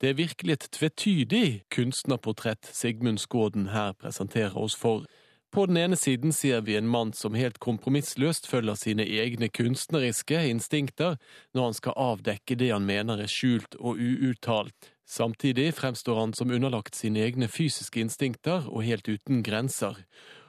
Det 0.00 0.10
er 0.10 0.18
virkelig 0.22 0.52
et 0.52 0.68
tvetydig 0.78 1.62
kunstnerportrett 1.70 2.70
Sigmund 2.72 3.18
Skåden 3.18 3.68
her 3.74 3.92
presenterer 3.92 4.56
oss 4.58 4.78
for. 4.78 5.04
På 5.52 5.66
den 5.66 5.76
ene 5.76 5.96
siden 6.00 6.32
ser 6.32 6.62
vi 6.64 6.78
en 6.78 6.88
mann 6.88 7.10
som 7.12 7.34
helt 7.36 7.58
kompromissløst 7.60 8.46
følger 8.48 8.78
sine 8.80 9.04
egne 9.04 9.50
kunstneriske 9.52 10.38
instinkter 10.48 11.18
når 11.52 11.66
han 11.66 11.76
skal 11.76 11.98
avdekke 12.00 12.56
det 12.56 12.70
han 12.72 12.86
mener 12.88 13.20
er 13.20 13.28
skjult 13.28 13.76
og 13.76 14.00
uuttalt. 14.00 14.88
Samtidig 15.04 15.74
fremstår 15.76 16.16
han 16.22 16.32
som 16.32 16.54
underlagt 16.56 16.96
sine 16.96 17.20
egne 17.26 17.50
fysiske 17.52 18.00
instinkter 18.00 18.64
og 18.70 18.86
helt 18.86 19.04
uten 19.12 19.44
grenser. 19.44 20.00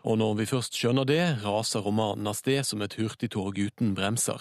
Og 0.07 0.21
når 0.23 0.39
vi 0.39 0.47
først 0.53 0.79
skjønner 0.79 1.09
det, 1.09 1.21
raser 1.43 1.83
romanen 1.83 2.31
av 2.31 2.39
sted 2.39 2.63
som 2.63 2.79
et 2.79 2.95
hurtigtog 2.95 3.59
uten 3.59 3.91
bremser. 3.99 4.39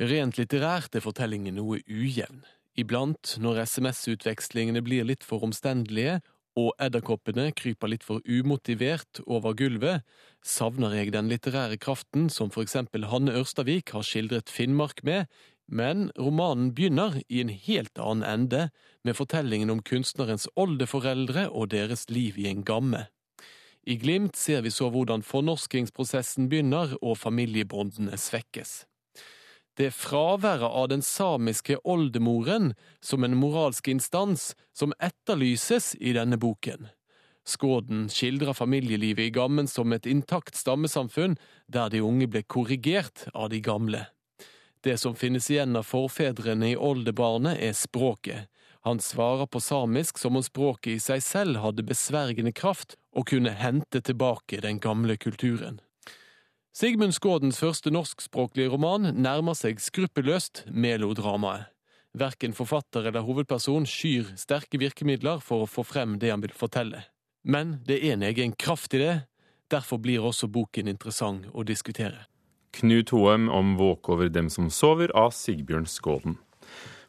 Rent 0.00 0.40
litterært 0.40 0.96
er 0.96 1.04
fortellingen 1.04 1.60
noe 1.60 1.82
ujevn. 1.84 2.40
Iblant, 2.80 3.36
når 3.36 3.66
SMS-utvekslingene 3.66 4.80
blir 4.80 5.04
litt 5.04 5.28
for 5.28 5.44
omstendelige, 5.44 6.22
og 6.60 6.82
edderkoppene 6.82 7.48
kryper 7.56 7.90
litt 7.92 8.04
for 8.06 8.24
umotivert 8.28 9.22
over 9.26 9.56
gulvet, 9.58 10.04
savner 10.44 10.94
jeg 10.98 11.14
den 11.14 11.30
litterære 11.32 11.78
kraften 11.80 12.28
som 12.32 12.52
for 12.52 12.66
eksempel 12.66 13.08
Hanne 13.10 13.34
Ørstavik 13.40 13.94
har 13.96 14.04
skildret 14.06 14.52
Finnmark 14.52 15.02
med, 15.06 15.30
men 15.70 16.10
romanen 16.18 16.74
begynner 16.74 17.20
i 17.28 17.40
en 17.44 17.52
helt 17.54 17.98
annen 17.98 18.26
ende, 18.26 18.68
med 19.06 19.16
fortellingen 19.16 19.70
om 19.72 19.80
kunstnerens 19.86 20.48
oldeforeldre 20.60 21.46
og 21.48 21.70
deres 21.72 22.08
liv 22.10 22.36
i 22.38 22.50
en 22.50 22.66
gamme. 22.66 23.06
I 23.88 23.96
Glimt 23.96 24.36
ser 24.36 24.60
vi 24.66 24.74
så 24.74 24.90
hvordan 24.92 25.24
fornorskingsprosessen 25.24 26.50
begynner 26.52 26.98
og 27.00 27.16
familiebåndene 27.22 28.18
svekkes 28.20 28.82
det 29.80 29.86
er 29.88 29.96
fraværet 29.96 30.68
av 30.68 30.90
den 30.92 31.00
samiske 31.00 31.78
oldemoren 31.88 32.74
som 33.00 33.24
en 33.24 33.36
moralsk 33.40 33.88
instans 33.88 34.50
som 34.76 34.92
etterlyses 35.00 35.94
i 35.96 36.12
denne 36.12 36.36
boken. 36.36 36.90
Skåden 37.48 38.10
skildrer 38.12 38.52
familielivet 38.52 39.30
i 39.30 39.32
Gammen 39.32 39.68
som 39.68 39.92
et 39.96 40.06
intakt 40.06 40.58
stammesamfunn 40.60 41.38
der 41.66 41.88
de 41.88 42.04
unge 42.04 42.28
ble 42.28 42.44
korrigert 42.44 43.24
av 43.32 43.48
de 43.54 43.62
gamle. 43.64 44.04
Det 44.84 44.98
som 45.00 45.16
finnes 45.16 45.48
igjen 45.50 45.76
av 45.76 45.88
forfedrene 45.88 46.74
i 46.74 46.76
oldebarnet, 46.76 47.56
er 47.56 47.72
språket. 47.72 48.52
Han 48.84 49.00
svarer 49.00 49.48
på 49.48 49.60
samisk 49.60 50.20
som 50.20 50.36
om 50.36 50.44
språket 50.44 50.92
i 50.92 51.00
seg 51.00 51.24
selv 51.24 51.60
hadde 51.64 51.88
besvergende 51.88 52.52
kraft 52.52 52.98
og 53.16 53.32
kunne 53.32 53.56
hente 53.56 54.04
tilbake 54.04 54.60
den 54.60 54.80
gamle 54.80 55.16
kulturen. 55.16 55.80
Sigmund 56.70 57.14
Skådens 57.16 57.58
første 57.58 57.90
norskspråklige 57.90 58.70
roman 58.70 59.08
nærmer 59.18 59.56
seg 59.58 59.80
skruppelløst 59.82 60.62
melodramaet. 60.70 61.66
Verken 62.14 62.54
forfatter 62.54 63.08
eller 63.10 63.24
hovedperson 63.26 63.88
skyr 63.90 64.28
sterke 64.38 64.78
virkemidler 64.78 65.42
for 65.42 65.64
å 65.64 65.70
få 65.70 65.82
frem 65.86 66.16
det 66.22 66.30
han 66.30 66.42
vil 66.42 66.54
fortelle. 66.54 67.02
Men 67.42 67.80
det 67.86 67.98
er 67.98 68.14
en 68.14 68.22
egen 68.26 68.54
kraft 68.54 68.94
i 68.94 69.02
det, 69.02 69.16
derfor 69.70 69.98
blir 69.98 70.22
også 70.22 70.46
boken 70.46 70.90
interessant 70.90 71.50
å 71.50 71.66
diskutere. 71.66 72.28
Knut 72.70 73.10
Hoem 73.10 73.48
om 73.50 73.74
'Våk 73.76 74.08
over 74.14 74.28
dem 74.28 74.48
som 74.50 74.70
sover 74.70 75.10
av 75.10 75.34
Sigbjørn 75.34 75.90
Skåden. 75.90 76.38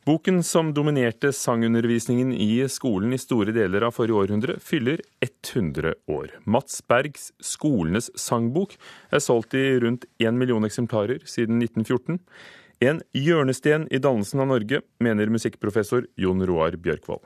Boken 0.05 0.43
som 0.43 0.73
dominerte 0.73 1.29
sangundervisningen 1.33 2.33
i 2.33 2.69
skolen 2.69 3.13
i 3.13 3.19
store 3.21 3.53
deler 3.53 3.83
av 3.85 3.93
forrige 3.93 4.17
århundre, 4.17 4.55
fyller 4.57 4.97
100 5.21 5.93
år. 6.09 6.31
Mats 6.43 6.81
Bergs 6.89 7.29
'Skolenes 7.37 8.09
sangbok' 8.17 8.79
er 9.11 9.21
solgt 9.21 9.53
i 9.53 9.77
rundt 9.79 10.07
1 10.17 10.33
million 10.33 10.65
eksemplarer 10.65 11.21
siden 11.21 11.61
1914. 11.61 12.17
En 12.81 13.03
hjørnesten 13.13 13.85
i 13.93 14.01
dannelsen 14.01 14.41
av 14.41 14.47
Norge, 14.47 14.81
mener 14.99 15.29
musikkprofessor 15.29 16.09
Jon 16.17 16.41
Roar 16.49 16.71
Bjørkvold. 16.81 17.21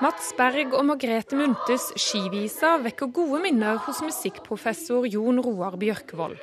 Mats 0.00 0.32
Berg 0.34 0.72
og 0.74 0.84
Margrethe 0.88 1.36
Munthes 1.38 1.84
skivisa 1.94 2.72
vekker 2.82 3.12
gode 3.14 3.38
minner 3.44 3.76
hos 3.84 4.00
musikkprofessor 4.02 5.06
Jon 5.06 5.38
Roar 5.44 5.76
Bjørkvold. 5.78 6.40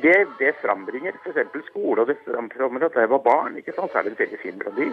Det, 0.00 0.14
det 0.38 0.54
frambringer 0.62 1.12
f.eks. 1.20 1.36
skole, 1.68 2.00
og 2.00 2.06
det 2.08 2.16
frambringer 2.24 2.88
at 2.88 2.96
jeg 3.02 3.10
var 3.12 3.20
barn. 3.26 3.58
ikke 3.60 3.74
sant? 3.76 3.92
Så 3.92 3.98
er 4.00 4.02
det 4.08 4.14
en 4.14 4.22
veldig 4.22 4.40
fin 4.40 4.56
melodi. 4.62 4.88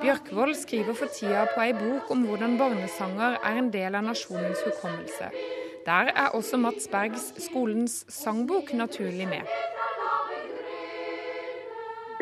Bjørkvold 0.00 0.54
skriver 0.58 0.98
for 0.98 1.14
tida 1.14 1.46
på 1.54 1.62
ei 1.62 1.72
bok 1.78 2.10
om 2.10 2.26
hvordan 2.26 2.58
barnesanger 2.58 3.38
er 3.38 3.54
en 3.60 3.70
del 3.70 3.94
av 3.94 4.02
nasjonens 4.08 4.66
hukommelse. 4.66 5.30
Der 5.86 6.10
er 6.10 6.34
også 6.34 6.58
Mats 6.58 6.90
Bergs 6.90 7.30
Skolens 7.46 8.02
sangbok 8.10 8.74
naturlig 8.74 9.28
med 9.30 9.46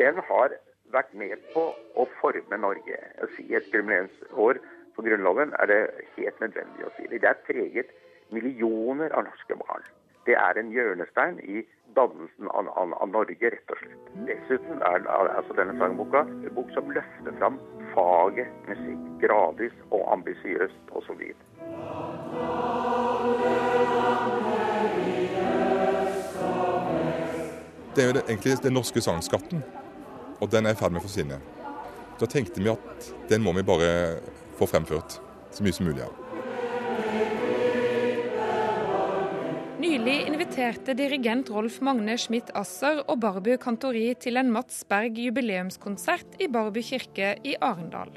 den 0.03 0.19
har 0.29 0.55
vært 0.93 1.13
med 1.17 1.41
på 1.53 1.67
å 1.95 2.05
forme 2.19 2.59
Norge. 2.59 2.99
Å 3.23 3.29
si 3.35 3.47
et 3.55 3.69
jubileumsår 3.73 4.59
for 4.95 5.07
Grunnloven 5.07 5.53
er 5.61 5.69
det 5.71 5.81
helt 6.17 6.41
nødvendig 6.43 6.87
å 6.87 6.91
si 6.97 7.07
det. 7.07 7.21
Det 7.23 7.29
er 7.29 7.45
preget 7.47 7.93
millioner 8.35 9.13
av 9.15 9.27
norske 9.29 9.57
barn. 9.61 9.85
Det 10.27 10.35
er 10.39 10.59
en 10.59 10.71
hjørnestein 10.71 11.39
i 11.43 11.63
dannelsen 11.97 12.47
av, 12.49 12.69
av, 12.79 12.93
av, 12.95 13.09
Norge, 13.11 13.49
rett 13.53 13.73
og 13.73 13.81
slett. 13.81 14.11
Dessuten 14.29 14.83
er 14.87 15.07
altså 15.11 15.57
denne 15.57 15.75
sangboka 15.81 16.23
en 16.29 16.55
bok 16.55 16.71
som 16.75 16.91
løfter 16.95 17.35
fram 17.41 17.59
faget 17.93 18.69
musikk 18.69 19.03
gradvis 19.23 19.75
og 19.91 20.07
ambisiøst 20.15 20.95
osv. 20.99 21.21
Det 27.93 28.01
er 28.01 28.09
jo 28.09 28.21
egentlig 28.25 28.57
den 28.63 28.73
norske 28.79 29.01
sangskatten 29.05 29.61
og 30.43 30.51
den 30.51 30.67
er 30.67 30.75
i 30.75 30.79
ferd 30.79 30.91
med 30.91 30.99
å 30.99 31.07
forsvinne. 31.07 31.39
Da 32.19 32.27
tenkte 32.29 32.59
vi 32.59 32.71
at 32.71 33.13
den 33.29 33.43
må 33.45 33.51
vi 33.55 33.63
bare 33.65 34.19
få 34.59 34.67
fremført 34.69 35.17
så 35.53 35.63
mye 35.63 35.75
som 35.75 35.87
mulig 35.87 36.03
av. 36.03 36.19
Nylig 39.83 40.17
inviterte 40.29 40.93
dirigent 40.95 41.49
Rolf 41.51 41.81
Magne 41.83 42.15
Schmidt-Asser 42.19 43.01
og 43.03 43.17
Barbu 43.23 43.57
Kantori 43.61 44.13
til 44.19 44.39
en 44.39 44.51
Mats 44.53 44.83
Berg 44.87 45.19
jubileumskonsert 45.19 46.39
i 46.43 46.47
Barbu 46.51 46.81
kirke 46.83 47.35
i 47.43 47.55
Arendal. 47.59 48.11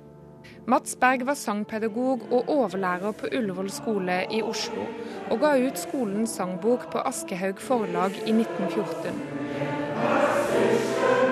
Mats 0.70 0.94
Berg 0.98 1.24
var 1.26 1.36
sangpedagog 1.38 2.26
og 2.30 2.48
overlærer 2.50 3.12
på 3.18 3.30
Ullevål 3.34 3.70
skole 3.70 4.26
i 4.34 4.42
Oslo, 4.42 4.86
og 5.30 5.40
ga 5.42 5.56
ut 5.62 5.78
skolens 5.78 6.34
sangbok 6.38 6.90
på 6.94 6.98
Aschehoug 7.06 7.58
forlag 7.62 8.12
i 8.24 8.34
1914. 8.34 11.25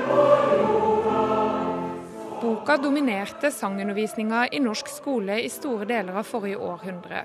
Boka 2.44 2.76
dominerte 2.76 3.50
sangundervisninga 3.50 4.48
i 4.52 4.58
norsk 4.60 4.88
skole 4.92 5.38
i 5.40 5.46
store 5.48 5.86
deler 5.88 6.18
av 6.20 6.26
forrige 6.28 6.58
århundre. 6.60 7.22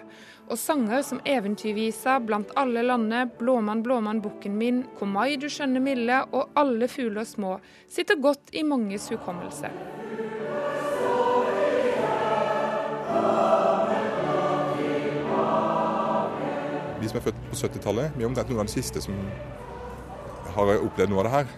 Og 0.48 0.56
sanger 0.56 1.02
som 1.04 1.20
Eventyrvisa, 1.28 2.14
Blant 2.24 2.54
alle 2.56 2.86
lande, 2.86 3.26
Blåmann, 3.40 3.82
blåmann, 3.84 4.22
bukken 4.24 4.56
min, 4.56 4.86
Kom 4.96 5.12
mai, 5.12 5.36
du 5.36 5.50
skjønne 5.52 5.82
milde 5.84 6.22
og 6.32 6.56
Alle 6.56 6.88
fugler 6.88 7.28
små 7.28 7.58
sitter 7.92 8.16
godt 8.16 8.54
i 8.56 8.64
manges 8.64 9.10
hukommelse. 9.12 9.74
Vi 17.02 17.12
som 17.12 17.20
er 17.20 17.28
født 17.28 17.44
på 17.50 17.60
70-tallet, 17.66 18.16
vi 18.16 18.24
er 18.24 18.32
omtrent 18.32 18.56
noen 18.56 18.64
av 18.64 18.72
de 18.72 18.78
siste 18.80 19.04
som 19.04 19.20
har 20.56 20.78
opplevd 20.80 21.12
noe 21.12 21.26
av 21.26 21.28
det 21.28 21.36
her. 21.36 21.54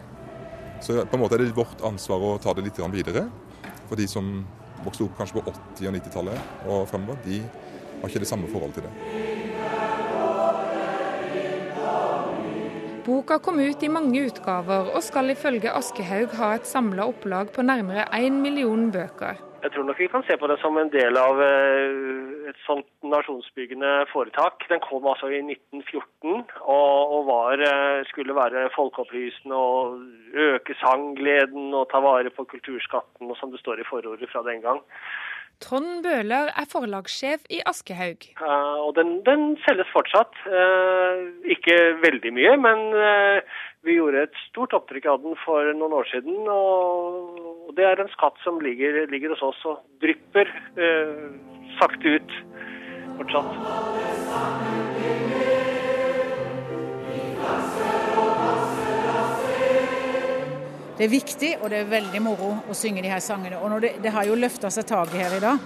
Så 0.81 0.97
på 1.05 1.13
en 1.13 1.21
måte 1.21 1.37
er 1.37 1.45
det 1.45 1.53
vårt 1.53 1.85
ansvar 1.85 2.25
å 2.25 2.35
ta 2.41 2.57
det 2.57 2.65
litt 2.65 2.81
videre. 2.89 3.27
For 3.91 3.99
de 3.99 4.05
som 4.07 4.23
vokste 4.85 5.03
opp 5.03 5.17
kanskje 5.19 5.35
på 5.35 5.51
80- 5.51 5.89
og 5.89 5.95
90-tallet 5.97 6.67
og 6.71 6.85
fremover, 6.87 7.17
de 7.25 7.41
har 7.43 8.07
ikke 8.07 8.21
det 8.23 8.29
samme 8.29 8.47
forholdet 8.47 8.79
til 8.79 8.85
det. 8.87 8.93
Boka 13.03 13.35
kom 13.43 13.59
ut 13.59 13.83
i 13.83 13.91
mange 13.91 14.23
utgaver, 14.29 14.93
og 14.95 15.03
skal 15.03 15.33
ifølge 15.35 15.75
Aschehoug 15.75 16.31
ha 16.39 16.53
et 16.55 16.71
samla 16.71 17.03
opplag 17.11 17.51
på 17.51 17.67
nærmere 17.67 18.07
én 18.15 18.39
million 18.39 18.87
bøker. 18.95 19.50
Jeg 19.61 19.71
tror 19.73 19.85
nok 19.85 19.99
vi 20.01 20.07
kan 20.09 20.23
se 20.25 20.37
på 20.41 20.47
det 20.49 20.57
som 20.61 20.77
en 20.81 20.89
del 20.89 21.17
av 21.21 21.37
eh, 21.45 22.49
et 22.49 22.61
sånt 22.65 22.87
nasjonsbyggende 23.05 23.91
foretak. 24.09 24.65
Den 24.71 24.81
kom 24.81 25.05
altså 25.05 25.29
i 25.29 25.41
1914 25.43 26.47
og, 26.65 27.17
var, 27.29 27.61
eh, 27.61 28.01
skulle 28.09 28.37
være 28.37 28.71
folkeopplysende 28.73 29.55
og 29.55 30.01
øke 30.47 30.77
sanggleden 30.81 31.75
og 31.77 31.91
ta 31.93 32.01
vare 32.01 32.33
på 32.33 32.47
kulturskatten, 32.55 33.29
og 33.29 33.37
som 33.37 33.53
det 33.53 33.61
står 33.61 33.83
i 33.83 33.89
forordet 33.91 34.31
fra 34.33 34.41
den 34.49 34.65
gang. 34.65 34.81
Trond 35.61 36.01
Bøhler 36.01 36.49
er 36.57 36.65
forlagssjef 36.69 37.43
i 37.53 37.59
Aschehoug. 37.69 38.25
Uh, 38.41 38.81
og 38.87 38.95
den, 38.97 39.19
den, 39.27 39.43
selges 39.65 39.91
fortsatt. 39.93 40.33
Uh, 40.49 41.29
ikke 41.53 41.75
veldig 42.01 42.31
mye, 42.33 42.55
men 42.65 42.81
uh, 42.97 43.59
vi 43.85 43.97
gjorde 43.97 44.25
et 44.27 44.41
stort 44.47 44.73
opptrykk 44.77 45.07
av 45.09 45.21
den 45.23 45.37
for 45.45 45.71
noen 45.77 45.95
år 45.97 46.09
siden. 46.11 46.37
Og 46.53 47.73
det 47.77 47.87
er 47.87 48.01
en 48.01 48.11
skatt 48.13 48.37
som 48.45 48.59
ligger, 48.61 49.03
ligger 49.11 49.33
hos 49.33 49.45
oss 49.51 49.61
og 49.69 49.81
drypper 50.03 50.49
sakte 51.79 52.17
ut 52.17 52.37
fortsatt. 53.17 53.51
Det 60.97 61.07
er 61.07 61.13
viktig, 61.15 61.47
og 61.63 61.71
det 61.73 61.77
er 61.81 61.87
veldig 61.89 62.19
moro 62.21 62.51
å 62.69 62.75
synge 62.77 63.01
de 63.01 63.09
her 63.09 63.23
sangene. 63.25 63.57
Og 63.57 63.79
det, 63.81 63.95
det, 64.03 64.11
har 64.13 64.27
jo 64.27 64.37
løfta 64.37 64.69
seg 64.69 64.85
taket 64.91 65.17
her 65.17 65.33
i 65.33 65.41
dag. 65.41 65.63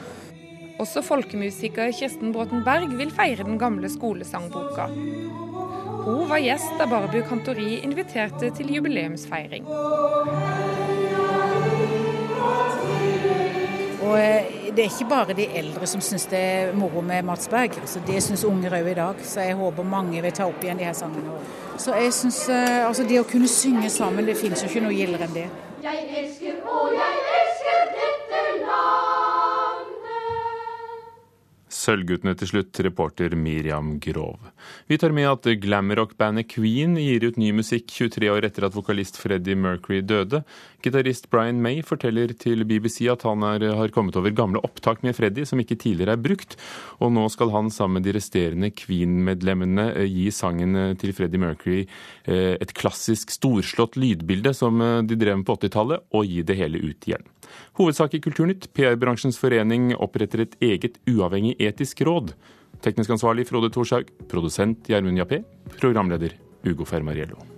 Også 0.80 1.04
folkemusiker 1.04 1.92
Kirsten 1.96 2.32
Bråten 2.36 2.64
Berg 2.64 2.96
vil 2.96 3.12
feire 3.12 3.44
den 3.44 3.60
gamle 3.60 3.92
skolesangboka. 3.92 4.88
Hun 6.06 6.30
var 6.30 6.38
gjest 6.38 6.76
da 6.78 6.86
Barbu 6.86 7.22
Kantori 7.26 7.80
inviterte 7.84 8.52
til 8.54 8.70
jubileumsfeiring. 8.76 9.66
Og 14.06 14.20
eh, 14.20 14.52
det 14.76 14.84
er 14.84 14.92
ikke 14.92 15.10
bare 15.10 15.34
de 15.34 15.48
eldre 15.58 15.90
som 15.90 16.04
syns 16.06 16.28
det 16.30 16.38
er 16.38 16.74
moro 16.78 17.02
med 17.02 17.26
Mats 17.26 17.50
Berg. 17.50 17.80
Altså, 17.82 18.04
det 18.06 18.22
syns 18.24 18.46
unger 18.46 18.78
òg 18.78 18.92
i 18.92 18.98
dag, 19.02 19.26
så 19.26 19.48
jeg 19.48 19.58
håper 19.58 19.92
mange 19.96 20.22
vil 20.22 20.36
ta 20.36 20.46
opp 20.46 20.62
igjen 20.62 20.78
de 20.78 20.86
her 20.86 20.94
sangene. 20.94 21.40
Så 21.82 21.98
jeg 21.98 22.14
synes, 22.14 22.44
eh, 22.50 22.88
altså 22.88 23.04
Det 23.04 23.20
å 23.20 23.30
kunne 23.32 23.50
synge 23.50 23.90
sammen, 23.90 24.26
det 24.30 24.38
finnes 24.38 24.62
jo 24.62 24.70
ikke 24.70 24.86
noe 24.86 24.94
gildere 24.94 25.26
enn 25.26 25.40
det. 25.42 25.50
Jeg 25.84 26.06
elsker 26.22 26.62
og 26.70 26.94
jeg 26.94 27.25
Sølvguttene 31.86 32.34
til 32.40 32.50
slutt, 32.50 32.80
reporter 32.86 33.36
Miriam 33.38 33.96
Grov. 34.02 34.40
Vi 34.90 34.98
tar 35.02 35.14
med 35.14 35.30
at 35.30 35.50
glamrock-bandet 35.62 36.50
Queen 36.52 36.98
gir 36.98 37.28
ut 37.28 37.38
ny 37.42 37.52
musikk 37.56 37.92
23 37.94 38.32
år 38.34 38.48
etter 38.50 38.66
at 38.66 38.76
vokalist 38.76 39.20
Freddie 39.22 39.58
Mercury 39.60 40.02
døde. 40.02 40.42
Gitarist 40.86 41.28
Brian 41.34 41.62
May 41.64 41.82
forteller 41.86 42.32
til 42.38 42.62
BBC 42.68 43.08
at 43.12 43.26
han 43.26 43.44
er, 43.48 43.66
har 43.78 43.94
kommet 43.94 44.18
over 44.20 44.34
gamle 44.36 44.62
opptak 44.66 45.02
med 45.06 45.16
Freddy 45.18 45.46
som 45.50 45.62
ikke 45.62 45.78
tidligere 45.82 46.14
er 46.14 46.22
brukt, 46.22 46.56
og 47.02 47.14
nå 47.16 47.26
skal 47.34 47.52
han 47.56 47.72
sammen 47.74 48.00
med 48.00 48.06
de 48.08 48.14
resterende 48.18 48.70
Queen-medlemmene 48.76 49.88
eh, 49.96 50.10
gi 50.10 50.28
sangen 50.36 50.78
eh, 50.78 50.94
til 51.02 51.14
Freddie 51.18 51.42
Mercury 51.42 51.82
eh, 51.84 52.54
et 52.62 52.76
klassisk 52.78 53.34
storslått 53.34 53.98
lydbilde 53.98 54.54
som 54.58 54.82
de 55.08 55.18
drev 55.18 55.40
med 55.40 55.48
på 55.48 55.58
80-tallet, 55.58 56.06
og 56.14 56.30
gi 56.30 56.44
det 56.46 56.60
hele 56.60 56.82
ut 56.84 57.10
igjen. 57.10 57.26
Hovedsak 57.80 58.16
i 58.18 58.22
Kulturnytt. 58.24 58.70
PR-bransjens 58.76 59.40
forening 59.42 59.94
oppretter 59.96 60.46
et 60.46 60.56
eget 60.64 61.00
uavhengig 61.10 61.56
etisk 61.62 62.06
råd. 62.08 62.36
Teknisk 62.86 63.16
ansvarlig 63.18 63.48
Frode 63.50 63.72
Thorshaug. 63.74 64.12
Produsent 64.32 64.90
Gjermund 64.92 65.22
Jappé. 65.22 65.44
Programleder 65.80 66.38
Ugo 66.66 66.88
Fermariello. 66.88 67.55